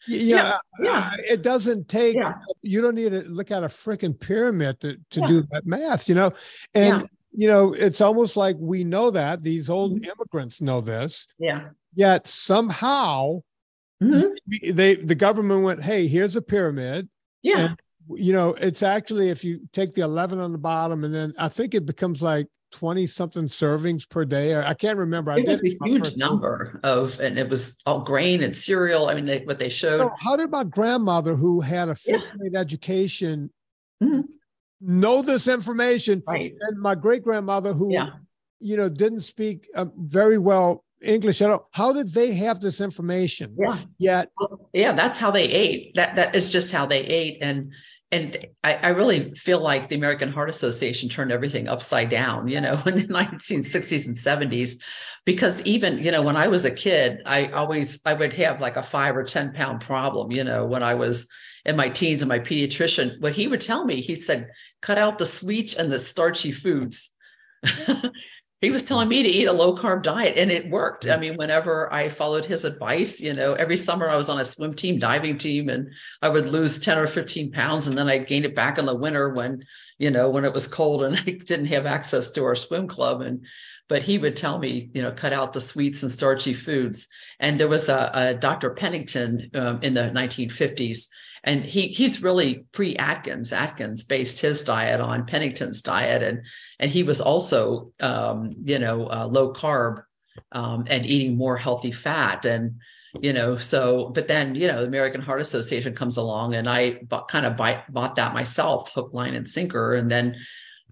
[0.08, 0.58] Yeah.
[0.78, 1.10] Yeah.
[1.12, 2.34] Uh, it doesn't take, yeah.
[2.62, 5.26] you don't need to look at a freaking pyramid to, to yeah.
[5.26, 6.30] do that math, you know?
[6.74, 7.06] And, yeah.
[7.32, 10.04] you know, it's almost like we know that these old mm-hmm.
[10.04, 11.26] immigrants know this.
[11.38, 11.68] Yeah.
[11.94, 13.42] Yet somehow
[14.02, 14.72] mm-hmm.
[14.72, 17.08] they, the government went, Hey, here's a pyramid.
[17.42, 17.58] Yeah.
[17.58, 21.34] And, you know, it's actually, if you take the 11 on the bottom and then
[21.38, 24.56] I think it becomes like 20 something servings per day.
[24.56, 25.32] I can't remember.
[25.32, 29.08] It I was a huge number of, and it was all grain and cereal.
[29.08, 30.00] I mean, they, what they showed.
[30.00, 32.36] So how did my grandmother, who had a fifth yeah.
[32.36, 33.50] grade education,
[34.02, 34.22] mm-hmm.
[34.80, 36.22] know this information?
[36.26, 36.54] Right.
[36.60, 38.10] And my great grandmother, who, yeah.
[38.60, 41.68] you know, didn't speak uh, very well English at all.
[41.72, 43.56] How did they have this information?
[43.58, 43.78] Yeah.
[43.98, 44.30] Yet.
[44.72, 45.94] Yeah, that's how they ate.
[45.94, 47.38] That that is just how they ate.
[47.40, 47.72] And
[48.16, 52.60] and I, I, really feel like the American Heart Association turned everything upside down, you
[52.60, 54.80] know, in the 1960s and 70s,
[55.24, 58.76] because even, you know, when I was a kid, I always I would have like
[58.76, 61.28] a five or 10 pound problem, you know, when I was
[61.66, 64.48] in my teens and my pediatrician, what he would tell me, he said,
[64.80, 67.10] cut out the sweets and the starchy foods.
[68.60, 71.06] he was telling me to eat a low carb diet and it worked.
[71.06, 74.46] I mean, whenever I followed his advice, you know, every summer I was on a
[74.46, 75.90] swim team, diving team, and
[76.22, 77.86] I would lose 10 or 15 pounds.
[77.86, 79.62] And then I gained it back in the winter when,
[79.98, 83.20] you know, when it was cold and I didn't have access to our swim club.
[83.20, 83.44] And,
[83.88, 87.08] but he would tell me, you know, cut out the sweets and starchy foods.
[87.38, 88.70] And there was a, a Dr.
[88.70, 91.08] Pennington um, in the 1950s
[91.46, 93.52] and he he's really pre Atkins.
[93.52, 96.42] Atkins based his diet on Pennington's diet, and
[96.78, 100.02] and he was also um, you know uh, low carb
[100.52, 102.80] um, and eating more healthy fat and
[103.22, 106.98] you know so but then you know the american heart association comes along and i
[107.04, 109.94] bought, kind of buy, bought that myself hook line and sinker.
[109.94, 110.36] And then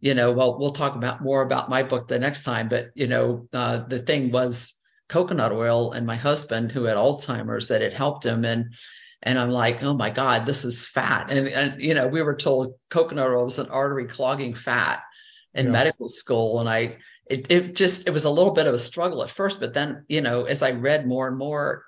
[0.01, 3.07] you know well we'll talk about more about my book the next time but you
[3.07, 4.74] know uh, the thing was
[5.09, 8.45] coconut oil and my husband who had alzheimer's that it helped him.
[8.45, 8.74] And
[9.22, 11.30] and i'm like oh my god this is fat.
[11.30, 15.03] And, and you know we were told coconut oil was an artery clogging fat
[15.55, 15.73] in yeah.
[15.73, 16.97] medical school and i
[17.27, 20.05] it, it just it was a little bit of a struggle at first but then
[20.09, 21.85] you know as i read more and more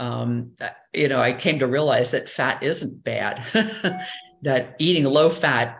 [0.00, 0.52] um,
[0.94, 3.42] you know i came to realize that fat isn't bad
[4.42, 5.78] that eating low fat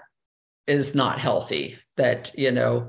[0.67, 2.89] is not healthy that you know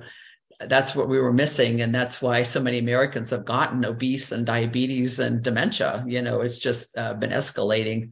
[0.68, 4.46] that's what we were missing and that's why so many americans have gotten obese and
[4.46, 8.10] diabetes and dementia you know it's just uh, been escalating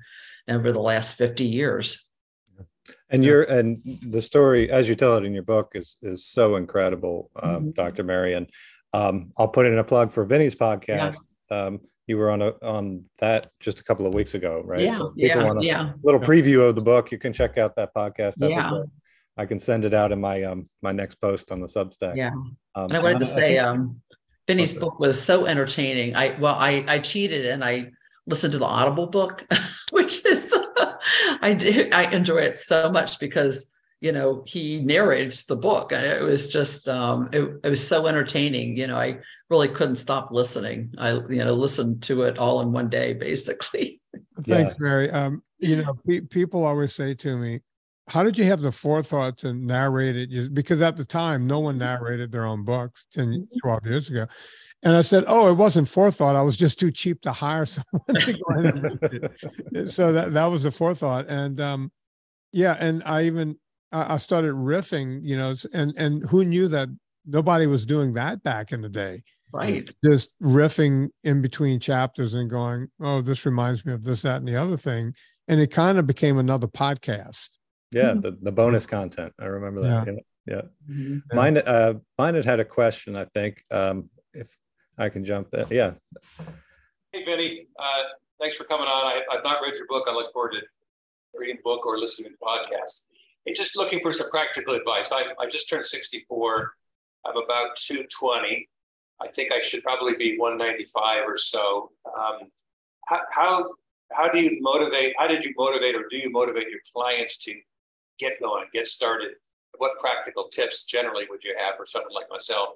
[0.48, 2.07] over the last 50 years
[3.10, 6.56] And you're and the story, as you tell it in your book, is is so
[6.56, 7.70] incredible, um, mm-hmm.
[7.72, 8.04] Dr.
[8.04, 8.48] Marion.
[8.94, 11.18] Um, I'll put in a plug for Vinnie's podcast.
[11.52, 11.66] Yeah.
[11.66, 14.82] Um, you were on a, on that just a couple of weeks ago, right?
[14.82, 15.92] Yeah, so yeah, want a yeah.
[16.04, 17.12] little preview of the book.
[17.12, 18.50] You can check out that podcast episode.
[18.50, 18.84] Yeah.
[19.36, 22.16] I can send it out in my um my next post on the Substack.
[22.16, 22.32] Yeah,
[22.76, 24.02] um, and I wanted to say, um,
[24.48, 26.16] Vinnie's book was so entertaining.
[26.16, 27.92] I well, I I cheated and I
[28.26, 29.46] listened to the Audible book,
[29.92, 30.50] which is
[31.42, 36.22] I do I enjoy it so much because you know he narrates the book it
[36.22, 39.18] was just um it, it was so entertaining you know i
[39.50, 40.94] really couldn't stop listening.
[40.98, 44.02] I you know listened to it all in one day basically.
[44.44, 44.78] Thanks yeah.
[44.80, 47.62] mary um you know pe- people always say to me
[48.08, 50.54] how did you have the forethought to narrate it?
[50.54, 53.44] Because at the time no one narrated their own books 10 mm-hmm.
[53.62, 54.26] 12 years ago
[54.84, 56.36] and I said, "Oh, it wasn't forethought.
[56.36, 60.66] I was just too cheap to hire someone to go in." so that that was
[60.66, 61.92] a forethought, and um,
[62.52, 63.58] yeah, and I even
[63.92, 66.90] I started riffing, you know, and and who knew that
[67.26, 69.90] nobody was doing that back in the day, right?
[70.04, 74.48] Just riffing in between chapters and going, oh, this reminds me of this, that, and
[74.48, 75.14] the other thing,
[75.48, 77.58] and it kind of became another podcast.
[77.92, 78.22] Yeah, mm-hmm.
[78.22, 79.34] the, the bonus content.
[79.40, 80.08] I remember that.
[80.08, 80.62] Yeah, yeah.
[80.90, 81.36] Mm-hmm.
[81.36, 83.16] Mine, uh, mine had had a question.
[83.16, 84.50] I think um, if
[84.98, 85.94] I can jump in, yeah.
[87.12, 87.68] Hey, Vinnie.
[87.78, 88.04] Uh,
[88.40, 89.06] thanks for coming on.
[89.06, 90.06] I, I've not read your book.
[90.10, 90.62] I look forward to
[91.38, 93.06] reading the book or listening to the podcast
[93.46, 95.12] And just looking for some practical advice.
[95.12, 96.74] I, I just turned 64.
[97.26, 98.68] I'm about 220.
[99.20, 101.92] I think I should probably be 195 or so.
[102.06, 102.52] Um,
[103.06, 103.74] how,
[104.12, 105.14] how do you motivate?
[105.18, 107.54] How did you motivate or do you motivate your clients to
[108.20, 109.32] get going, get started?
[109.78, 112.70] What practical tips generally would you have for someone like myself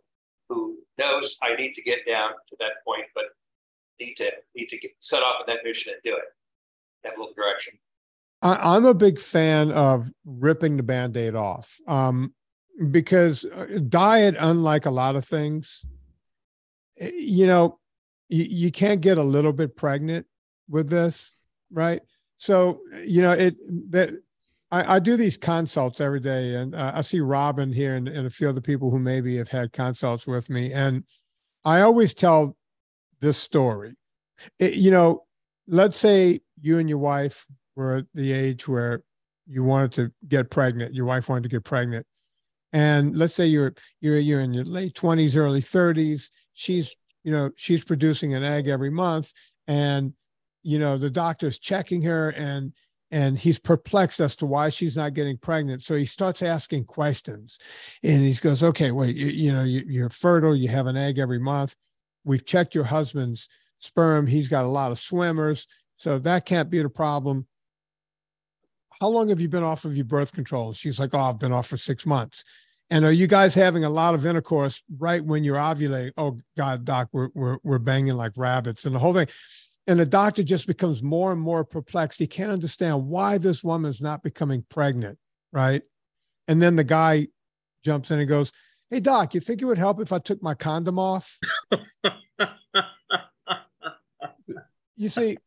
[0.51, 3.25] who knows I need to get down to that point, but
[3.99, 6.23] need to need to get set off on that mission and do it?
[7.03, 7.73] Have a little direction.
[8.41, 12.33] I, am a big fan of ripping the band-aid off um,
[12.89, 15.85] because uh, diet, unlike a lot of things,
[16.99, 17.79] eh, you know,
[18.29, 20.25] you, you can't get a little bit pregnant
[20.67, 21.35] with this,
[21.71, 22.01] right?
[22.37, 23.55] So, you know, it
[23.91, 24.09] that
[24.72, 28.26] I, I do these consults every day, and uh, I see Robin here and, and
[28.26, 31.03] a few other people who maybe have had consults with me, and
[31.65, 32.55] I always tell
[33.19, 33.93] this story.
[34.59, 35.26] It, you know,
[35.67, 37.45] let's say you and your wife
[37.76, 39.03] were at the age where
[39.45, 42.05] you wanted to get pregnant, your wife wanted to get pregnant,
[42.72, 47.51] and let's say you're you're you're in your late 20s, early 30s, she's you know
[47.55, 49.34] she's producing an egg every month,
[49.67, 50.13] and
[50.63, 52.72] you know the doctor's checking her and
[53.12, 55.82] and he's perplexed as to why she's not getting pregnant.
[55.84, 57.59] So he starts asking questions,
[58.03, 60.55] and he goes, "Okay, wait, you, you know, you, are fertile.
[60.55, 61.76] You have an egg every month.
[62.24, 63.49] We've checked your husband's
[63.80, 64.28] sperm.
[64.28, 67.47] He's got a lot of swimmers, so that can't be the problem
[69.01, 70.74] how long have you been off of your birth control?
[70.74, 72.43] She's like, oh, I've been off for six months.
[72.91, 76.12] And are you guys having a lot of intercourse right when you're ovulating?
[76.18, 79.28] Oh God, doc, we're, we're, we're banging like rabbits and the whole thing.
[79.88, 82.19] And the doctor just becomes more and more perplexed.
[82.19, 85.17] He can't understand why this woman's not becoming pregnant.
[85.51, 85.82] Right.
[86.47, 87.27] And then the guy
[87.84, 88.51] jumps in and goes,
[88.89, 91.39] Hey doc, you think it would help if I took my condom off?
[94.97, 95.38] you see,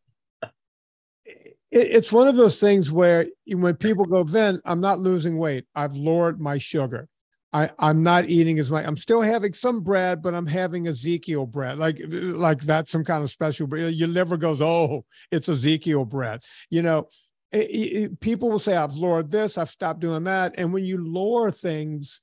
[1.70, 5.66] it's one of those things where when people go, Vin, I'm not losing weight.
[5.74, 7.08] I've lowered my sugar.
[7.54, 8.84] I, I'm not eating as much.
[8.84, 11.78] I'm still having some bread, but I'm having Ezekiel bread.
[11.78, 13.94] Like, like that's some kind of special bread.
[13.94, 16.42] Your liver goes, oh, it's Ezekiel bread.
[16.68, 17.08] You know,
[17.52, 20.54] it, it, people will say, I've lowered this, I've stopped doing that.
[20.58, 22.22] And when you lower things,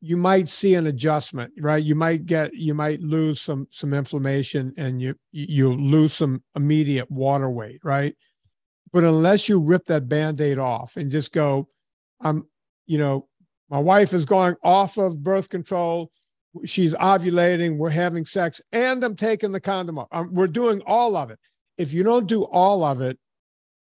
[0.00, 1.82] you might see an adjustment, right?
[1.82, 7.10] You might get, you might lose some some inflammation, and you you lose some immediate
[7.10, 8.14] water weight, right?
[8.92, 11.68] But unless you rip that band aid off and just go,
[12.20, 12.46] I'm,
[12.86, 13.28] you know,
[13.70, 16.10] my wife is going off of birth control.
[16.64, 17.76] She's ovulating.
[17.76, 20.08] We're having sex, and I'm taking the condom off.
[20.12, 21.38] I'm, we're doing all of it.
[21.78, 23.18] If you don't do all of it,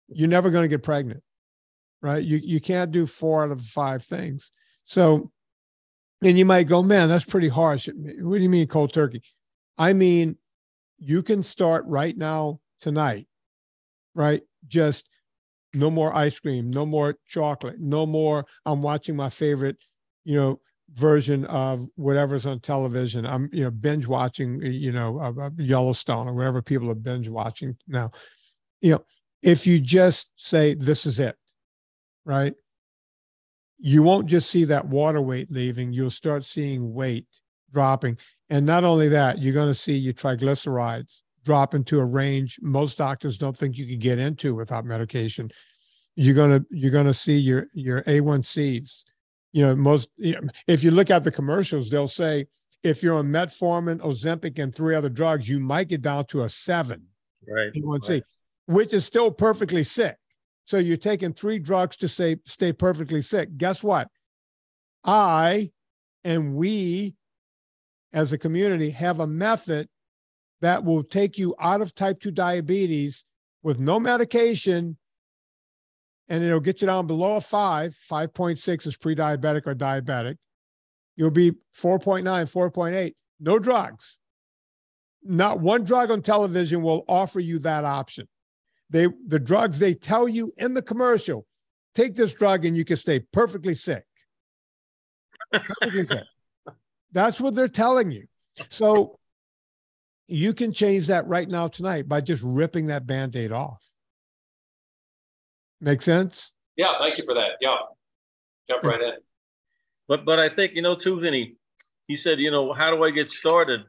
[0.10, 1.24] you're never going to get pregnant,
[2.02, 2.24] right?
[2.24, 4.52] You you can't do four out of five things.
[4.84, 5.32] So,
[6.22, 7.88] and you might go, man, that's pretty harsh.
[7.88, 9.24] What do you mean cold turkey?
[9.78, 10.38] I mean,
[11.00, 13.28] you can start right now tonight,
[14.14, 14.44] right?
[14.68, 15.10] just
[15.74, 18.46] no more ice cream, no more chocolate, no more.
[18.66, 19.78] I'm watching my favorite,
[20.24, 20.60] you know,
[20.94, 23.26] version of whatever's on television.
[23.26, 27.78] I'm, you know, binge watching, you know, uh, Yellowstone or whatever people are binge watching
[27.88, 28.12] now.
[28.82, 29.06] You know,
[29.42, 31.36] if you just say this is it,
[32.26, 32.54] right?
[33.80, 35.94] You won't just see that water weight leaving.
[35.94, 37.26] You'll start seeing weight
[37.72, 38.18] dropping,
[38.50, 42.98] and not only that, you're going to see your triglycerides drop into a range most
[42.98, 45.52] doctors don't think you can get into without medication.
[46.16, 49.06] you're gonna you're gonna see your your A1Cs.
[49.54, 52.48] You know, most you know, if you look at the commercials, they'll say
[52.84, 56.50] if you're on metformin, Ozempic, and three other drugs, you might get down to a
[56.50, 57.04] seven
[57.48, 57.72] right.
[57.74, 58.24] A1C, right.
[58.68, 60.18] which is still perfectly sick.
[60.66, 63.58] So you're taking three drugs to say stay perfectly sick.
[63.58, 64.08] Guess what?
[65.04, 65.72] I
[66.24, 67.16] and we
[68.14, 69.88] as a community have a method
[70.62, 73.26] that will take you out of type 2 diabetes
[73.64, 74.98] with no medication
[76.30, 80.38] and it'll get you down below a 5 5.6 is pre-diabetic or diabetic.
[81.16, 84.18] You'll be 4.9 4.8 no drugs.
[85.24, 88.28] Not one drug on television will offer you that option.
[88.90, 91.46] They the drugs they tell you in the commercial
[91.94, 94.06] take this drug and you can stay perfectly sick.
[95.52, 96.24] Perfectly sick.
[97.12, 98.26] That's what they're telling you.
[98.70, 99.20] So
[100.32, 103.86] you can change that right now tonight by just ripping that band-aid off.
[105.82, 106.52] Make sense?
[106.78, 107.52] Yeah, thank you for that.
[107.60, 107.78] Yeah.
[108.70, 109.14] Jump right in.
[110.08, 111.58] But but I think, you know, too, Vinnie,
[112.08, 113.82] he said, you know, how do I get started?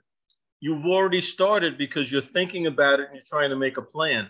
[0.61, 4.29] You've already started because you're thinking about it and you're trying to make a plan.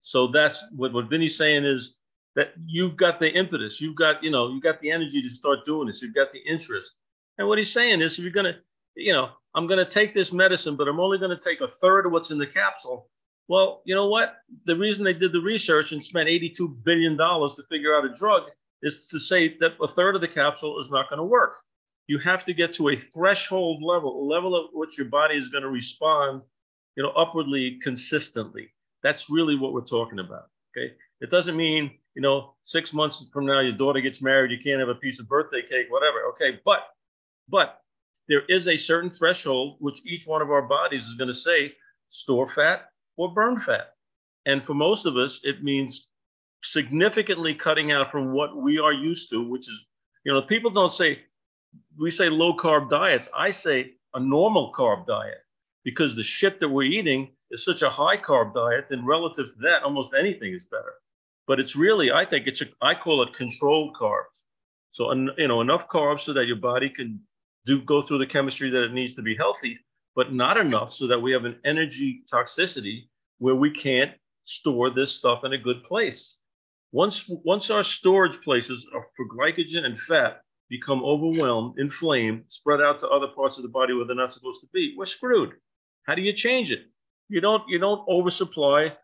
[0.00, 1.96] So that's what, what Vinnie's saying is
[2.36, 5.64] that you've got the impetus, you've got, you know, you got the energy to start
[5.64, 6.92] doing this, you've got the interest.
[7.38, 8.58] And what he's saying is, if you're going to,
[8.98, 11.68] you know, I'm going to take this medicine, but I'm only going to take a
[11.68, 13.08] third of what's in the capsule.
[13.48, 14.36] Well, you know what?
[14.66, 18.50] The reason they did the research and spent $82 billion to figure out a drug
[18.82, 21.56] is to say that a third of the capsule is not going to work.
[22.08, 25.48] You have to get to a threshold level, a level at which your body is
[25.48, 26.42] going to respond,
[26.96, 28.68] you know, upwardly consistently.
[29.02, 30.48] That's really what we're talking about.
[30.76, 30.92] Okay.
[31.20, 34.80] It doesn't mean, you know, six months from now, your daughter gets married, you can't
[34.80, 36.18] have a piece of birthday cake, whatever.
[36.30, 36.60] Okay.
[36.64, 36.80] But
[37.48, 37.80] but
[38.28, 41.72] there is a certain threshold which each one of our bodies is going to say
[42.10, 43.94] store fat or burn fat.
[44.46, 46.08] And for most of us, it means
[46.62, 49.86] significantly cutting out from what we are used to, which is,
[50.24, 51.20] you know, people don't say,
[51.98, 53.28] we say low carb diets.
[53.36, 55.38] I say a normal carb diet
[55.84, 59.60] because the shit that we're eating is such a high carb diet, and relative to
[59.62, 60.94] that, almost anything is better.
[61.46, 64.42] But it's really, I think it's, a, I call it controlled carbs.
[64.90, 67.20] So, you know, enough carbs so that your body can
[67.66, 69.78] do go through the chemistry that it needs to be healthy,
[70.14, 74.12] but not enough so that we have an energy toxicity where we can't
[74.44, 76.38] store this stuff in a good place.
[76.92, 78.86] Once once our storage places
[79.16, 80.40] for glycogen and fat
[80.70, 84.60] become overwhelmed, inflamed, spread out to other parts of the body where they're not supposed
[84.60, 85.52] to be, we're screwed.
[86.04, 86.86] How do you change it?
[87.28, 88.96] You don't you don't oversupply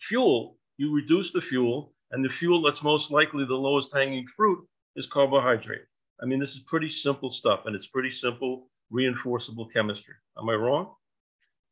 [0.00, 0.58] fuel.
[0.76, 5.06] You reduce the fuel, and the fuel that's most likely the lowest hanging fruit is
[5.06, 5.86] carbohydrate.
[6.22, 10.14] I mean, this is pretty simple stuff and it's pretty simple reinforceable chemistry.
[10.38, 10.94] Am I wrong?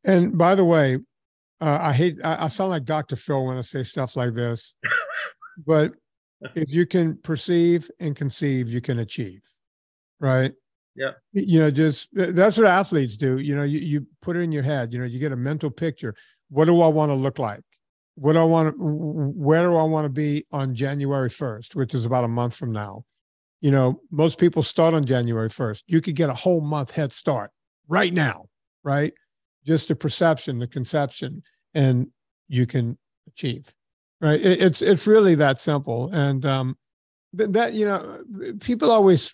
[0.05, 0.99] And by the way,
[1.61, 3.15] uh, I hate, I, I, sound like Dr.
[3.15, 4.75] Phil when I say stuff like this,
[5.67, 5.93] but
[6.57, 9.43] if you can perceive and conceive, you can achieve,
[10.19, 10.53] right?
[10.97, 11.13] Yeah.
[11.33, 13.39] You know, just that's what athletes do.
[13.39, 15.71] You know, you, you put it in your head, you know, you get a mental
[15.71, 16.15] picture.
[16.51, 17.63] What do I want to look like?
[18.17, 21.95] What do I want to, where do I want to be on January 1st, which
[21.95, 23.05] is about a month from now?
[23.63, 25.85] You know, most people start on January 1st.
[25.87, 27.53] You could get a whole month head start
[27.89, 28.47] right now,
[28.83, 29.15] right?
[29.65, 31.43] Just the perception, the conception,
[31.73, 32.09] and
[32.49, 32.99] you can
[33.29, 33.73] achieve,
[34.21, 34.41] right?
[34.41, 36.11] It, it's it's really that simple.
[36.13, 36.77] And um,
[37.39, 38.25] th- that you know,
[38.59, 39.33] people always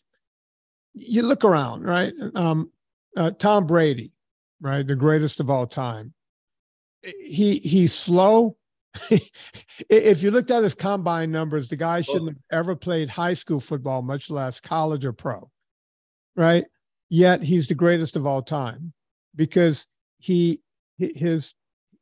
[0.93, 2.13] you look around, right?
[2.35, 2.71] Um,
[3.17, 4.13] uh, Tom Brady,
[4.61, 6.13] right, the greatest of all time.
[7.03, 8.58] He he's slow
[9.91, 12.03] if you looked at his combine numbers, the guy oh.
[12.03, 15.51] shouldn't have ever played high school football, much less college or pro.
[16.37, 16.65] Right?
[17.11, 18.93] Yet he's the greatest of all time
[19.35, 19.87] because
[20.19, 20.61] he
[20.99, 21.55] his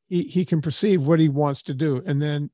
[0.09, 2.51] he, he can perceive what he wants to do and then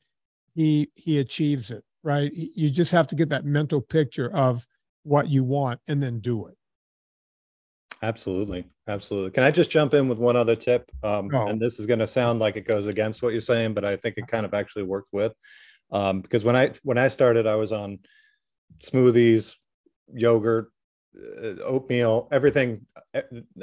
[0.55, 4.67] he he achieves it right you just have to get that mental picture of
[5.05, 6.57] what you want and then do it
[8.03, 8.65] Absolutely.
[8.89, 9.31] Absolutely.
[9.31, 10.91] Can I just jump in with one other tip?
[11.03, 11.31] Um.
[11.49, 13.97] And this is going to sound like it goes against what you're saying, but I
[13.97, 15.33] think it kind of actually worked with.
[15.91, 18.01] Um, because when I when I started, I was on
[18.83, 19.55] smoothies,
[20.13, 20.73] yogurt,
[21.17, 22.87] uh, oatmeal, everything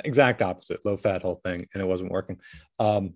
[0.04, 2.40] exact opposite, low fat whole thing, and it wasn't working.
[2.80, 3.16] Um,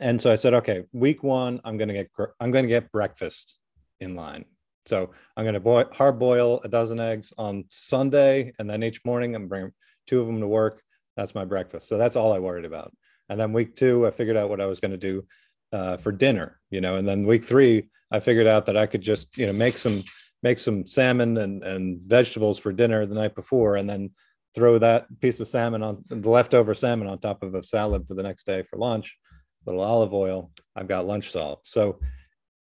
[0.00, 2.10] and so I said, okay, week one, I'm going to get
[2.40, 3.58] I'm going to get breakfast
[4.00, 4.44] in line.
[4.86, 9.04] So I'm going to boil, hard boil a dozen eggs on Sunday, and then each
[9.04, 9.72] morning I'm bringing
[10.06, 10.82] two of them to work.
[11.18, 11.88] That's my breakfast.
[11.88, 12.92] So that's all I worried about.
[13.28, 15.24] And then week two, I figured out what I was going to do
[15.72, 16.94] uh, for dinner, you know.
[16.94, 19.98] And then week three, I figured out that I could just, you know, make some
[20.44, 24.12] make some salmon and, and vegetables for dinner the night before, and then
[24.54, 28.14] throw that piece of salmon on the leftover salmon on top of a salad for
[28.14, 29.18] the next day for lunch.
[29.66, 30.52] A little olive oil.
[30.76, 31.66] I've got lunch solved.
[31.66, 31.98] So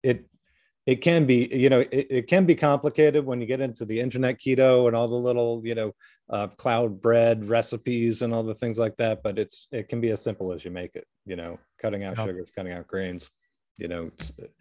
[0.02, 0.26] it
[0.88, 4.00] it can be you know it, it, can be complicated when you get into the
[4.00, 5.94] internet keto and all the little you know
[6.30, 10.10] uh, cloud bread recipes and all the things like that but it's it can be
[10.10, 12.26] as simple as you make it you know cutting out yeah.
[12.26, 13.30] sugars cutting out grains
[13.78, 14.52] you know it,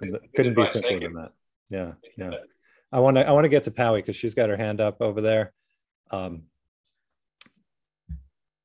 [0.00, 1.32] it couldn't be simpler than that.
[1.70, 2.32] Yeah yeah.
[2.92, 5.00] i want to i want to get to Powie because she's got her hand up
[5.00, 5.52] over there.
[6.10, 6.42] Um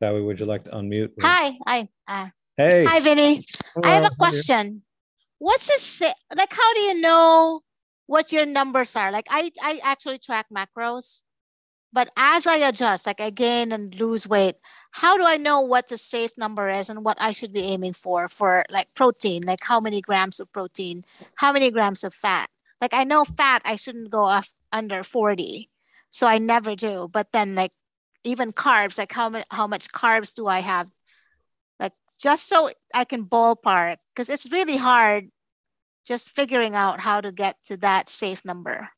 [0.02, 1.12] Powie, would you like to unmute?
[1.22, 2.28] Hi hi uh,
[2.58, 2.84] hey.
[2.84, 3.46] hi vinnie.
[3.76, 3.90] Hello.
[3.90, 4.82] i have a question
[5.40, 6.02] what's this
[6.36, 7.62] like how do you know
[8.06, 9.12] what your numbers are?
[9.12, 11.24] Like i i actually track macros
[11.92, 14.56] but as i adjust like i gain and lose weight
[14.92, 17.94] how do i know what the safe number is and what i should be aiming
[17.94, 19.44] for for like protein?
[19.46, 21.04] Like how many grams of protein?
[21.36, 22.48] How many grams of fat?
[22.82, 25.70] Like i know fat i shouldn't go off under 40
[26.10, 27.72] so i never do but then like
[28.24, 30.88] even carbs like how, much how much carbs do i have
[32.20, 35.30] just so I can ballpark because it's really hard
[36.06, 38.90] just figuring out how to get to that safe number.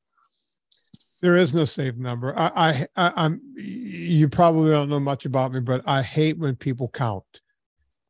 [1.21, 2.33] There is no safe number.
[2.37, 6.55] I, I, I am You probably don't know much about me, but I hate when
[6.55, 7.41] people count.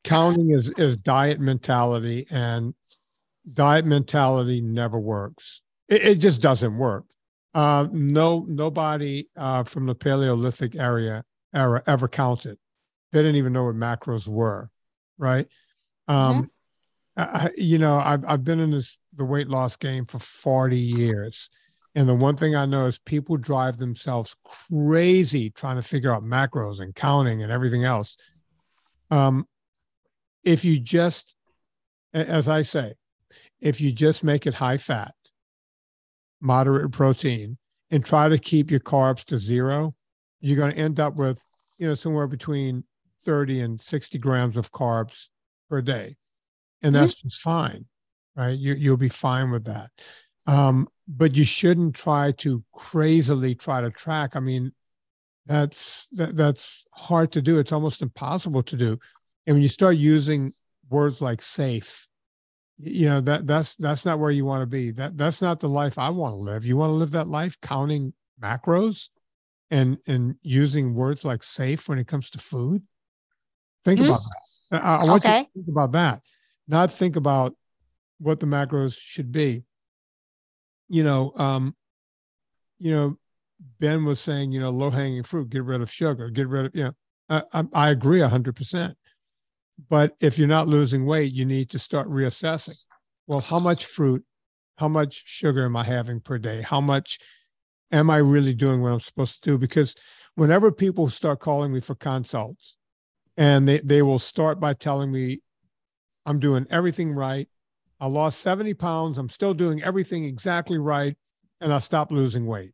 [0.03, 2.73] Counting is is diet mentality, and
[3.53, 5.61] diet mentality never works.
[5.89, 7.05] It, it just doesn't work.
[7.53, 12.57] Uh, no, nobody uh, from the Paleolithic area era ever counted.
[13.11, 14.71] They didn't even know what macros were
[15.21, 15.47] right?
[16.07, 16.49] Um,
[17.17, 17.45] mm-hmm.
[17.45, 21.49] I, you know, I've I've been in this the weight loss game for 40 years.
[21.93, 26.23] And the one thing I know is people drive themselves crazy trying to figure out
[26.23, 28.17] macros and counting and everything else.
[29.09, 29.45] Um,
[30.43, 31.35] if you just,
[32.13, 32.93] as I say,
[33.59, 35.13] if you just make it high fat,
[36.39, 37.57] moderate protein,
[37.91, 39.93] and try to keep your carbs to zero,
[40.39, 41.43] you're going to end up with,
[41.77, 42.85] you know, somewhere between
[43.25, 45.27] 30 and 60 grams of carbs
[45.69, 46.15] per day.
[46.81, 47.27] And that's mm-hmm.
[47.27, 47.85] just fine,
[48.35, 48.57] right?
[48.57, 49.89] You, you'll be fine with that.
[50.47, 54.35] Um, but you shouldn't try to crazily try to track.
[54.35, 54.71] I mean,
[55.45, 57.59] that's that, that's hard to do.
[57.59, 58.97] It's almost impossible to do.
[59.45, 60.53] And when you start using
[60.89, 62.07] words like safe,
[62.77, 64.91] you know that that's that's not where you want to be.
[64.91, 66.65] That that's not the life I want to live.
[66.65, 69.09] You want to live that life counting macros
[69.69, 72.81] and and using words like safe when it comes to food
[73.83, 74.09] Think mm-hmm.
[74.09, 74.21] about
[74.71, 74.83] that.
[74.83, 75.39] I, I want okay.
[75.39, 76.21] you to think about that,
[76.67, 77.55] not think about
[78.19, 79.63] what the macros should be.
[80.87, 81.75] You know, um,
[82.79, 83.17] you know,
[83.79, 86.75] Ben was saying, you know, low hanging fruit, get rid of sugar, get rid of,
[86.75, 86.93] you know,
[87.29, 88.93] I, I, I agree 100%.
[89.89, 92.75] But if you're not losing weight, you need to start reassessing.
[93.27, 94.23] Well, how much fruit,
[94.77, 96.61] how much sugar am I having per day?
[96.61, 97.19] How much
[97.91, 99.57] am I really doing what I'm supposed to do?
[99.57, 99.95] Because
[100.35, 102.75] whenever people start calling me for consults,
[103.37, 105.41] and they, they will start by telling me
[106.25, 107.47] i'm doing everything right.
[107.99, 109.19] I lost 70 pounds.
[109.19, 111.15] I'm still doing everything exactly right
[111.59, 112.73] and i stopped losing weight.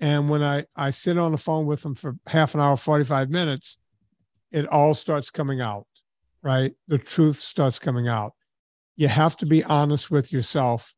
[0.00, 3.30] And when i i sit on the phone with them for half an hour 45
[3.30, 3.78] minutes
[4.52, 5.86] it all starts coming out
[6.46, 6.74] right?
[6.86, 8.32] The truth starts coming out.
[8.94, 10.94] You have to be honest with yourself.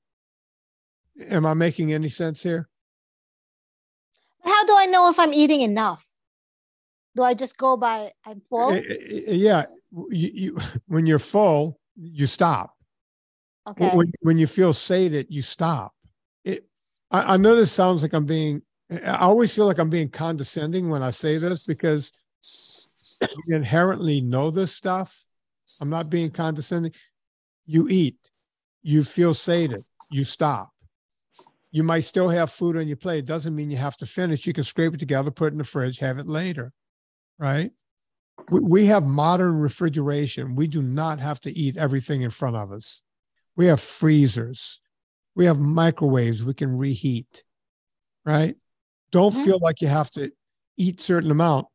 [1.30, 2.68] Am i making any sense here?
[4.44, 6.14] How do i know if i'm eating enough
[7.18, 8.70] do I just go by I'm full?
[8.70, 12.76] Eh, eh, eh, yeah, you, you when you're full, you stop.
[13.66, 13.90] Okay.
[13.90, 15.92] When, when you feel sated, you stop.
[16.44, 16.64] It.
[17.10, 18.62] I, I know this sounds like I'm being.
[18.90, 22.12] I always feel like I'm being condescending when I say this because
[23.46, 25.24] you inherently know this stuff.
[25.80, 26.92] I'm not being condescending.
[27.66, 28.16] You eat,
[28.82, 30.70] you feel sated, you stop.
[31.72, 33.18] You might still have food on your plate.
[33.18, 34.46] It doesn't mean you have to finish.
[34.46, 36.72] You can scrape it together, put it in the fridge, have it later
[37.38, 37.70] right?
[38.50, 40.54] We, we have modern refrigeration.
[40.54, 43.02] We do not have to eat everything in front of us.
[43.56, 44.80] We have freezers.
[45.34, 47.44] We have microwaves we can reheat,
[48.24, 48.56] right?
[49.10, 49.44] Don't mm-hmm.
[49.44, 50.32] feel like you have to
[50.76, 51.66] eat certain amount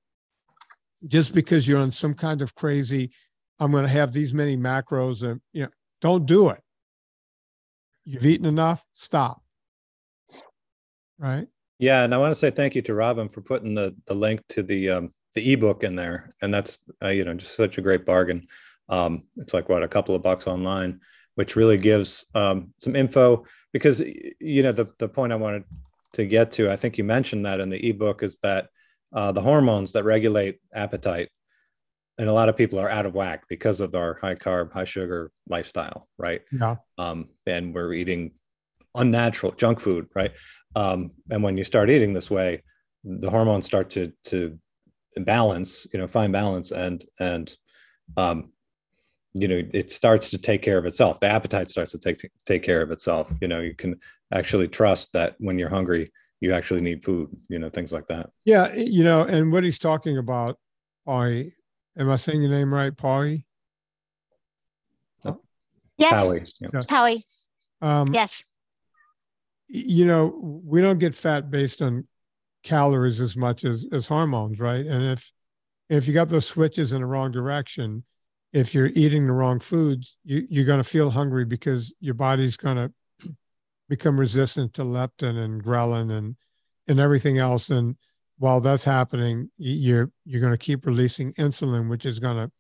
[1.08, 3.12] just because you're on some kind of crazy
[3.60, 5.70] i'm going to have these many macros and you know
[6.02, 6.62] don't do it
[8.06, 9.42] you've eaten enough stop
[11.18, 11.48] right
[11.80, 14.42] yeah and i want to say thank you to robin for putting the the link
[14.48, 17.82] to the um, the ebook in there, and that's uh, you know just such a
[17.82, 18.48] great bargain.
[18.90, 21.02] Um, it's like what a couple of bucks online,
[21.36, 25.64] which really gives um, some info because you know the the point I wanted
[26.14, 28.70] to get to, I think you mentioned that in the ebook is that
[29.14, 31.30] uh, the hormones that regulate appetite,
[32.18, 34.86] and a lot of people are out of whack because of our high carb, high
[34.86, 36.42] sugar lifestyle, right?
[36.52, 36.76] Yeah.
[36.98, 38.32] Um, and we're eating
[38.96, 40.34] unnatural junk food, right?
[40.76, 42.64] Um, and when you start eating this way,
[43.04, 44.58] the hormones start to to
[45.18, 47.56] balance, you know, find balance and and
[48.18, 48.52] um,
[49.34, 51.20] you know it starts to take care of itself.
[51.20, 53.32] The appetite starts to take take care of itself.
[53.42, 54.00] You know you can
[54.32, 56.12] actually trust that when you're hungry
[56.44, 58.30] you actually need food you know things like that.
[58.44, 60.58] Yeah you know and what he's talking about
[61.08, 61.52] i
[61.98, 63.44] am i saying your name right Paulie?
[65.98, 66.12] yes.
[66.12, 66.82] Howie.
[66.90, 67.24] Howie.
[67.82, 68.44] Um, yes.
[69.68, 72.08] you know we don't get fat based on
[72.64, 75.32] calories as much as as hormones right and if
[75.90, 78.04] if you got those switches in the wrong direction
[78.54, 82.56] if you're eating the wrong foods, you, you're going to feel hungry because your body's
[82.56, 83.30] going to
[83.90, 86.36] become resistant to leptin and ghrelin and
[86.88, 87.70] and everything else.
[87.70, 87.96] And
[88.38, 92.52] while that's happening, you're you're going to keep releasing insulin, which is going to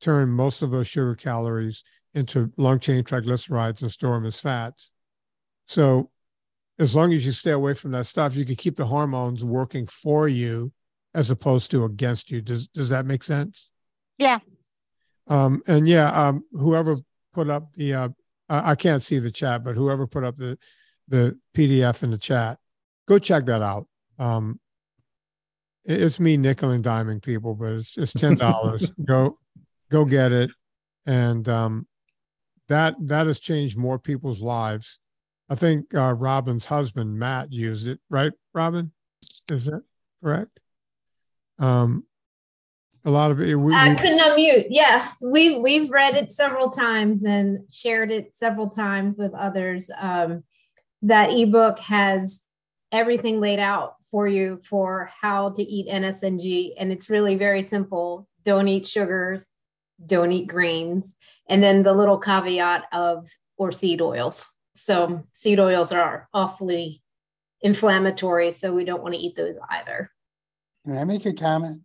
[0.00, 1.82] turn most of those sugar calories
[2.14, 4.92] into long chain triglycerides and store them as fats.
[5.66, 6.10] So,
[6.78, 9.86] as long as you stay away from that stuff, you can keep the hormones working
[9.86, 10.72] for you
[11.14, 12.40] as opposed to against you.
[12.40, 13.70] Does does that make sense?
[14.18, 14.38] Yeah,
[15.28, 16.96] um, and yeah, um, whoever
[17.34, 18.08] put up the, uh,
[18.48, 20.58] I can't see the chat, but whoever put up the,
[21.08, 22.58] the PDF in the chat,
[23.06, 23.86] go check that out.
[24.18, 24.58] Um,
[25.84, 28.90] it's me nickel and diming people, but it's, it's $10.
[29.04, 29.36] go,
[29.90, 30.50] go get it.
[31.06, 31.86] And, um,
[32.68, 34.98] that, that has changed more people's lives.
[35.50, 38.32] I think, uh, Robin's husband, Matt used it, right?
[38.54, 38.92] Robin,
[39.48, 39.82] is that
[40.22, 40.60] correct?
[41.58, 42.04] Um,
[43.04, 43.54] a lot of it.
[43.54, 44.66] We, I couldn't unmute.
[44.70, 49.90] Yeah, we've we've read it several times and shared it several times with others.
[49.98, 50.44] Um,
[51.02, 52.40] that ebook has
[52.90, 58.26] everything laid out for you for how to eat NSNG, and it's really very simple.
[58.44, 59.46] Don't eat sugars,
[60.04, 61.16] don't eat grains,
[61.48, 64.50] and then the little caveat of or seed oils.
[64.78, 67.02] So seed oils are awfully
[67.60, 70.10] inflammatory, so we don't want to eat those either.
[70.84, 71.82] Can I make a comment?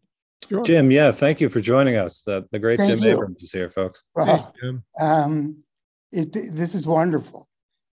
[0.47, 0.63] Sure.
[0.63, 2.21] Jim, yeah, thank you for joining us.
[2.21, 3.11] The, the great thank Jim you.
[3.11, 4.03] Abrahams is here, folks.
[4.13, 5.63] Well, hey, um,
[6.11, 7.47] it, this is wonderful,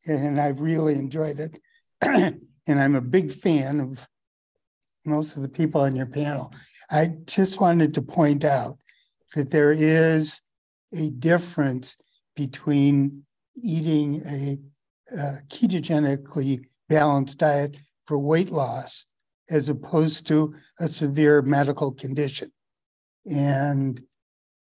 [0.07, 1.59] and I really enjoyed it.
[2.03, 4.07] and I'm a big fan of
[5.05, 6.53] most of the people on your panel.
[6.91, 8.79] I just wanted to point out
[9.35, 10.41] that there is
[10.93, 11.97] a difference
[12.35, 13.25] between
[13.63, 14.59] eating a,
[15.17, 19.07] a ketogenically balanced diet for weight loss
[19.49, 22.53] as opposed to a severe medical condition.
[23.31, 24.01] And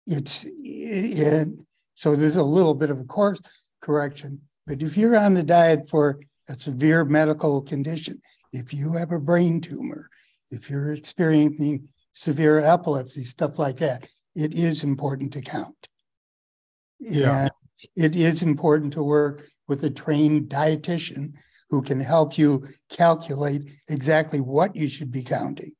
[0.06, 1.48] it's it,
[1.94, 3.40] so there's a little bit of a course
[3.80, 4.40] correction.
[4.66, 8.20] But if you're on the diet for a severe medical condition,
[8.52, 10.08] if you have a brain tumor,
[10.50, 15.88] if you're experiencing severe epilepsy, stuff like that, it is important to count.
[16.98, 17.42] Yeah.
[17.42, 17.50] And
[17.96, 21.32] it is important to work with a trained dietitian
[21.68, 25.70] who can help you calculate exactly what you should be counting.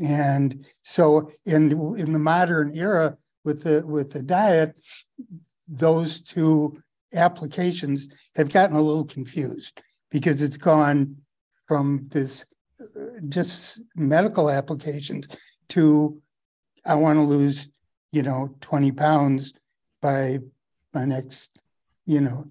[0.00, 4.74] And so in, in the modern era with the with the diet,
[5.68, 6.82] those two
[7.14, 11.16] applications have gotten a little confused because it's gone
[11.68, 12.44] from this
[12.80, 15.28] uh, just medical applications
[15.68, 16.20] to
[16.84, 17.68] I want to lose,
[18.10, 19.52] you know, 20 pounds
[20.02, 20.40] by
[20.92, 21.50] my next,
[22.06, 22.50] you know,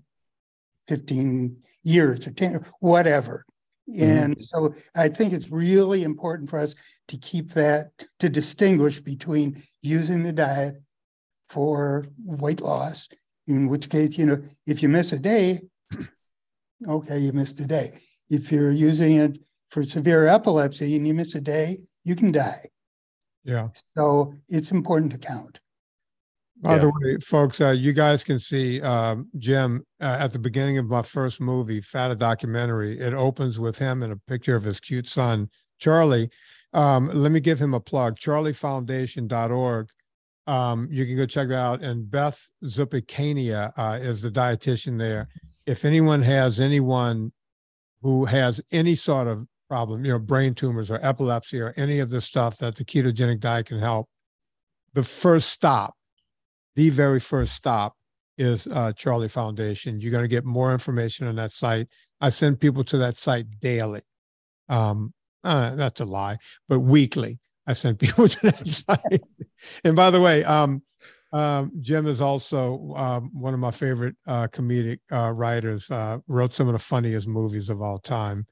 [0.90, 3.46] 15 years or 10, whatever.
[3.90, 4.04] Mm-hmm.
[4.04, 6.76] And so I think it's really important for us
[7.08, 10.76] to keep that, to distinguish between using the diet
[11.48, 13.08] for weight loss,
[13.48, 15.62] in which case, you know, if you miss a day,
[16.88, 17.92] okay, you missed a day.
[18.30, 22.66] If you're using it for severe epilepsy and you miss a day, you can die.
[23.44, 23.70] Yeah.
[23.96, 25.60] So it's important to count.
[26.62, 26.78] By yeah.
[26.80, 30.88] the way, folks, uh, you guys can see um, Jim uh, at the beginning of
[30.88, 33.00] my first movie, Fat a Documentary.
[33.00, 35.50] It opens with him and a picture of his cute son,
[35.80, 36.30] Charlie.
[36.74, 39.90] Um, let me give him a plug charliefoundation.org.
[40.48, 41.82] Um, you can go check that out.
[41.82, 45.30] And Beth Zupec-Kania uh, is the dietitian there.
[45.66, 47.32] If anyone has anyone
[48.02, 52.10] who has any sort of problem, you know, brain tumors or epilepsy or any of
[52.10, 54.10] the stuff that the ketogenic diet can help,
[54.94, 55.94] the first stop
[56.76, 57.96] the very first stop
[58.38, 60.00] is uh, Charlie Foundation.
[60.00, 61.88] You're going to get more information on that site.
[62.22, 64.02] I send people to that site daily.
[64.70, 65.14] Um,
[65.44, 67.40] uh, that's a lie, but weekly.
[67.68, 69.22] I send people to that site.
[69.84, 70.82] and by the way, um,
[71.32, 75.90] um, Jim is also um, one of my favorite uh, comedic uh, writers.
[75.92, 78.48] Uh, wrote some of the funniest movies of all time,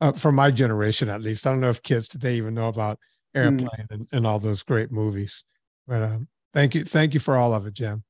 [0.00, 1.46] uh, for my generation at least.
[1.46, 2.98] I don't know if kids today even know about
[3.34, 3.40] hmm.
[3.40, 3.90] Airplane mm.
[3.90, 5.44] and, and, all those great movies.
[5.88, 6.84] But um, Thank you.
[6.84, 8.02] Thank you for all of it, Jim.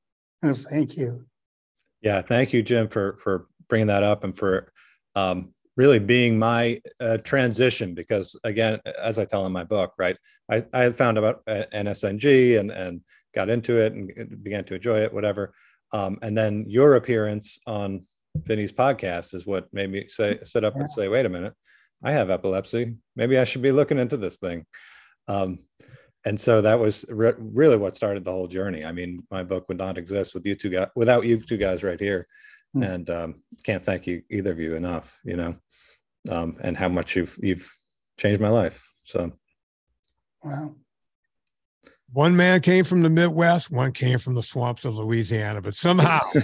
[0.43, 1.25] Oh, thank you.
[2.01, 4.71] Yeah, thank you, Jim, for for bringing that up and for
[5.15, 7.93] um, really being my uh, transition.
[7.93, 10.17] Because again, as I tell in my book, right,
[10.49, 13.01] I, I found about uh, NSNG and and
[13.35, 15.53] got into it and began to enjoy it, whatever.
[15.93, 20.75] Um, and then your appearance on Vinnie's podcast is what made me say sit up
[20.75, 21.53] and say, wait a minute,
[22.03, 22.95] I have epilepsy.
[23.15, 24.65] Maybe I should be looking into this thing.
[25.27, 25.59] Um,
[26.25, 28.85] and so that was re- really what started the whole journey.
[28.85, 31.83] I mean, my book would not exist with you two guys without you two guys
[31.83, 32.27] right here.
[32.75, 32.93] Mm.
[32.93, 35.55] And um, can't thank you either of you enough, you know,
[36.29, 37.67] um, and how much you've you've
[38.17, 38.87] changed my life.
[39.03, 39.31] So,
[40.43, 40.75] wow.
[42.13, 46.19] One man came from the Midwest, one came from the swamps of Louisiana, but somehow.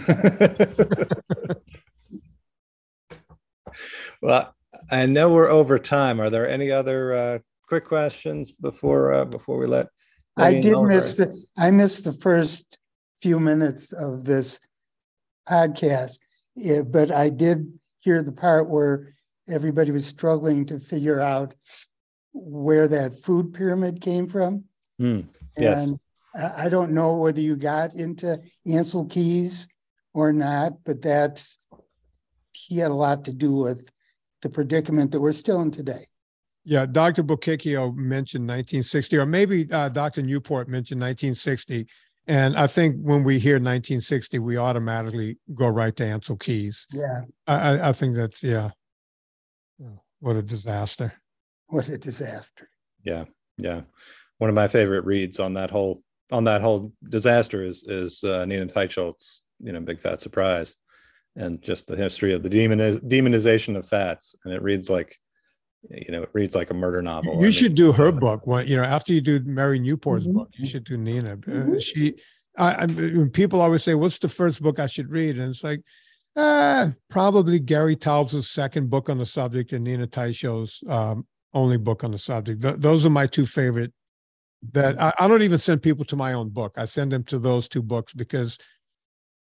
[4.22, 4.56] well,
[4.90, 6.22] I know we're over time.
[6.22, 9.88] Are there any other uh, quick questions before uh, before we let?
[10.38, 12.78] I did miss the I missed the first
[13.22, 14.60] few minutes of this
[15.50, 16.18] podcast,
[16.86, 19.16] but I did hear the part where
[19.50, 21.54] everybody was struggling to figure out
[22.34, 24.64] where that food pyramid came from.
[25.02, 25.26] Mm,
[25.58, 25.88] yes.
[25.88, 26.00] And
[26.36, 29.68] I don't know whether you got into Ancel Keys
[30.14, 31.58] or not, but that's
[32.52, 33.90] he had a lot to do with
[34.42, 36.06] the predicament that we're still in today.
[36.70, 37.24] Yeah, Dr.
[37.24, 40.22] Bocchicchio mentioned 1960, or maybe uh, Dr.
[40.22, 41.88] Newport mentioned 1960.
[42.28, 46.86] And I think when we hear 1960, we automatically go right to Ancel Keys.
[46.92, 47.22] Yeah.
[47.48, 48.72] I, I think that's, yeah.
[50.20, 51.14] What a disaster.
[51.68, 52.70] What a disaster.
[53.02, 53.24] Yeah.
[53.58, 53.84] Yeah.
[54.40, 58.44] One of my favorite reads on that whole on that whole disaster is is uh,
[58.44, 60.76] Nina Teicholz's, you know, Big Fat Surprise
[61.38, 64.36] and just the history of the demoniz- demonization of fats.
[64.44, 65.18] And it reads like,
[65.90, 67.40] you know, it reads like a murder novel.
[67.42, 68.46] You I should do her book.
[68.46, 70.38] When, you know, after you do Mary Newport's mm-hmm.
[70.38, 71.34] book, you should do Nina.
[71.34, 71.80] Uh, mm-hmm.
[71.80, 72.16] she,
[72.58, 75.82] I, I, people always say, "What's the first book I should read?" And it's like,
[76.36, 82.04] uh, probably Gary Taubes' second book on the subject and Nina Teicholz's um, only book
[82.04, 82.62] on the subject.
[82.62, 83.94] Th- those are my two favorite.
[84.72, 86.74] That I, I don't even send people to my own book.
[86.78, 88.58] I send them to those two books because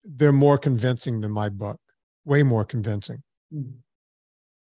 [0.05, 1.81] they're more convincing than my book,
[2.25, 3.23] way more convincing.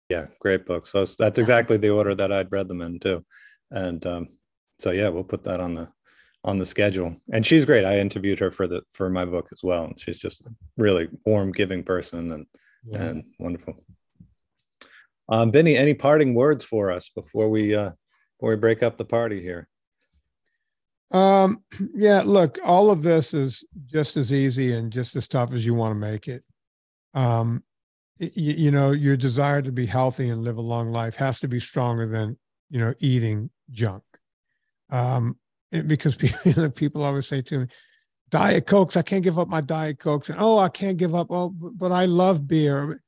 [0.09, 0.91] Yeah, great books.
[0.91, 3.25] So that's exactly the order that I'd read them in too.
[3.71, 4.29] And um,
[4.79, 5.89] so yeah, we'll put that on the
[6.45, 7.17] on the schedule.
[7.33, 7.85] And she's great.
[7.85, 9.85] I interviewed her for the for my book as well.
[9.85, 12.47] And she's just a really warm, giving person and
[12.87, 13.03] yeah.
[13.03, 13.85] and wonderful.
[15.29, 17.91] Um, Vinnie, any parting words for us before we uh
[18.39, 19.69] before we break up the party here?
[21.11, 21.63] Um,
[21.95, 25.75] yeah, look, all of this is just as easy and just as tough as you
[25.75, 26.43] want to make it.
[27.15, 27.63] Um,
[28.19, 31.49] you, you know, your desire to be healthy and live a long life has to
[31.49, 32.37] be stronger than,
[32.71, 34.03] you know, eating junk.
[34.91, 35.37] Um,
[35.71, 37.66] it, because people, people always say to me,
[38.31, 40.29] Diet Cokes, I can't give up my Diet Cokes.
[40.29, 41.29] And oh, I can't give up.
[41.31, 43.03] Oh, but I love beer.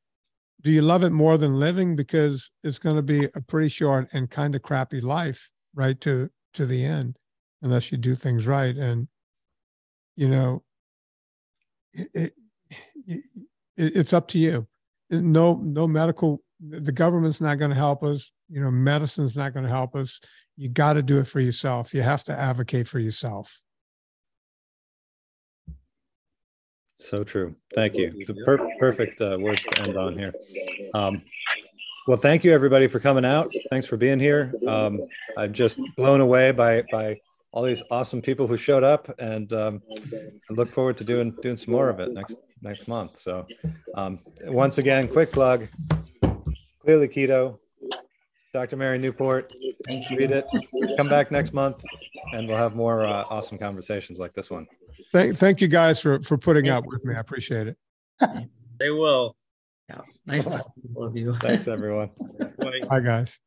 [0.62, 1.96] Do you love it more than living?
[1.96, 6.30] Because it's going to be a pretty short and kind of crappy life, right to
[6.54, 7.16] to the end
[7.62, 8.76] unless you do things right.
[8.76, 9.08] And,
[10.16, 10.62] you know,
[11.92, 12.34] it,
[13.06, 13.24] it,
[13.76, 14.66] it's up to you.
[15.10, 18.30] No, no medical, the government's not going to help us.
[18.48, 20.20] You know, medicine's not going to help us.
[20.56, 21.94] You got to do it for yourself.
[21.94, 23.60] You have to advocate for yourself.
[26.94, 27.56] So true.
[27.74, 28.12] Thank you.
[28.26, 30.34] The per- perfect uh, words to end on here.
[30.92, 31.22] Um,
[32.06, 33.50] well, thank you everybody for coming out.
[33.70, 34.52] Thanks for being here.
[34.66, 35.00] Um,
[35.36, 37.20] I'm just blown away by by
[37.52, 41.56] all these awesome people who showed up, and um, I look forward to doing doing
[41.56, 43.18] some more of it next next month.
[43.18, 43.46] So,
[43.94, 45.68] um, once again, quick plug:
[46.80, 47.58] Clearly Keto,
[48.52, 48.76] Dr.
[48.76, 49.52] Mary Newport.
[49.88, 50.46] Read it.
[50.96, 51.82] Come back next month,
[52.32, 54.66] and we'll have more uh, awesome conversations like this one.
[55.12, 57.14] Thank, thank you guys for for putting up with me.
[57.14, 57.76] I appreciate it.
[58.78, 59.36] They will.
[59.88, 61.36] Yeah, nice to see all of you.
[61.40, 62.10] Thanks, everyone.
[62.88, 63.38] Bye, guys.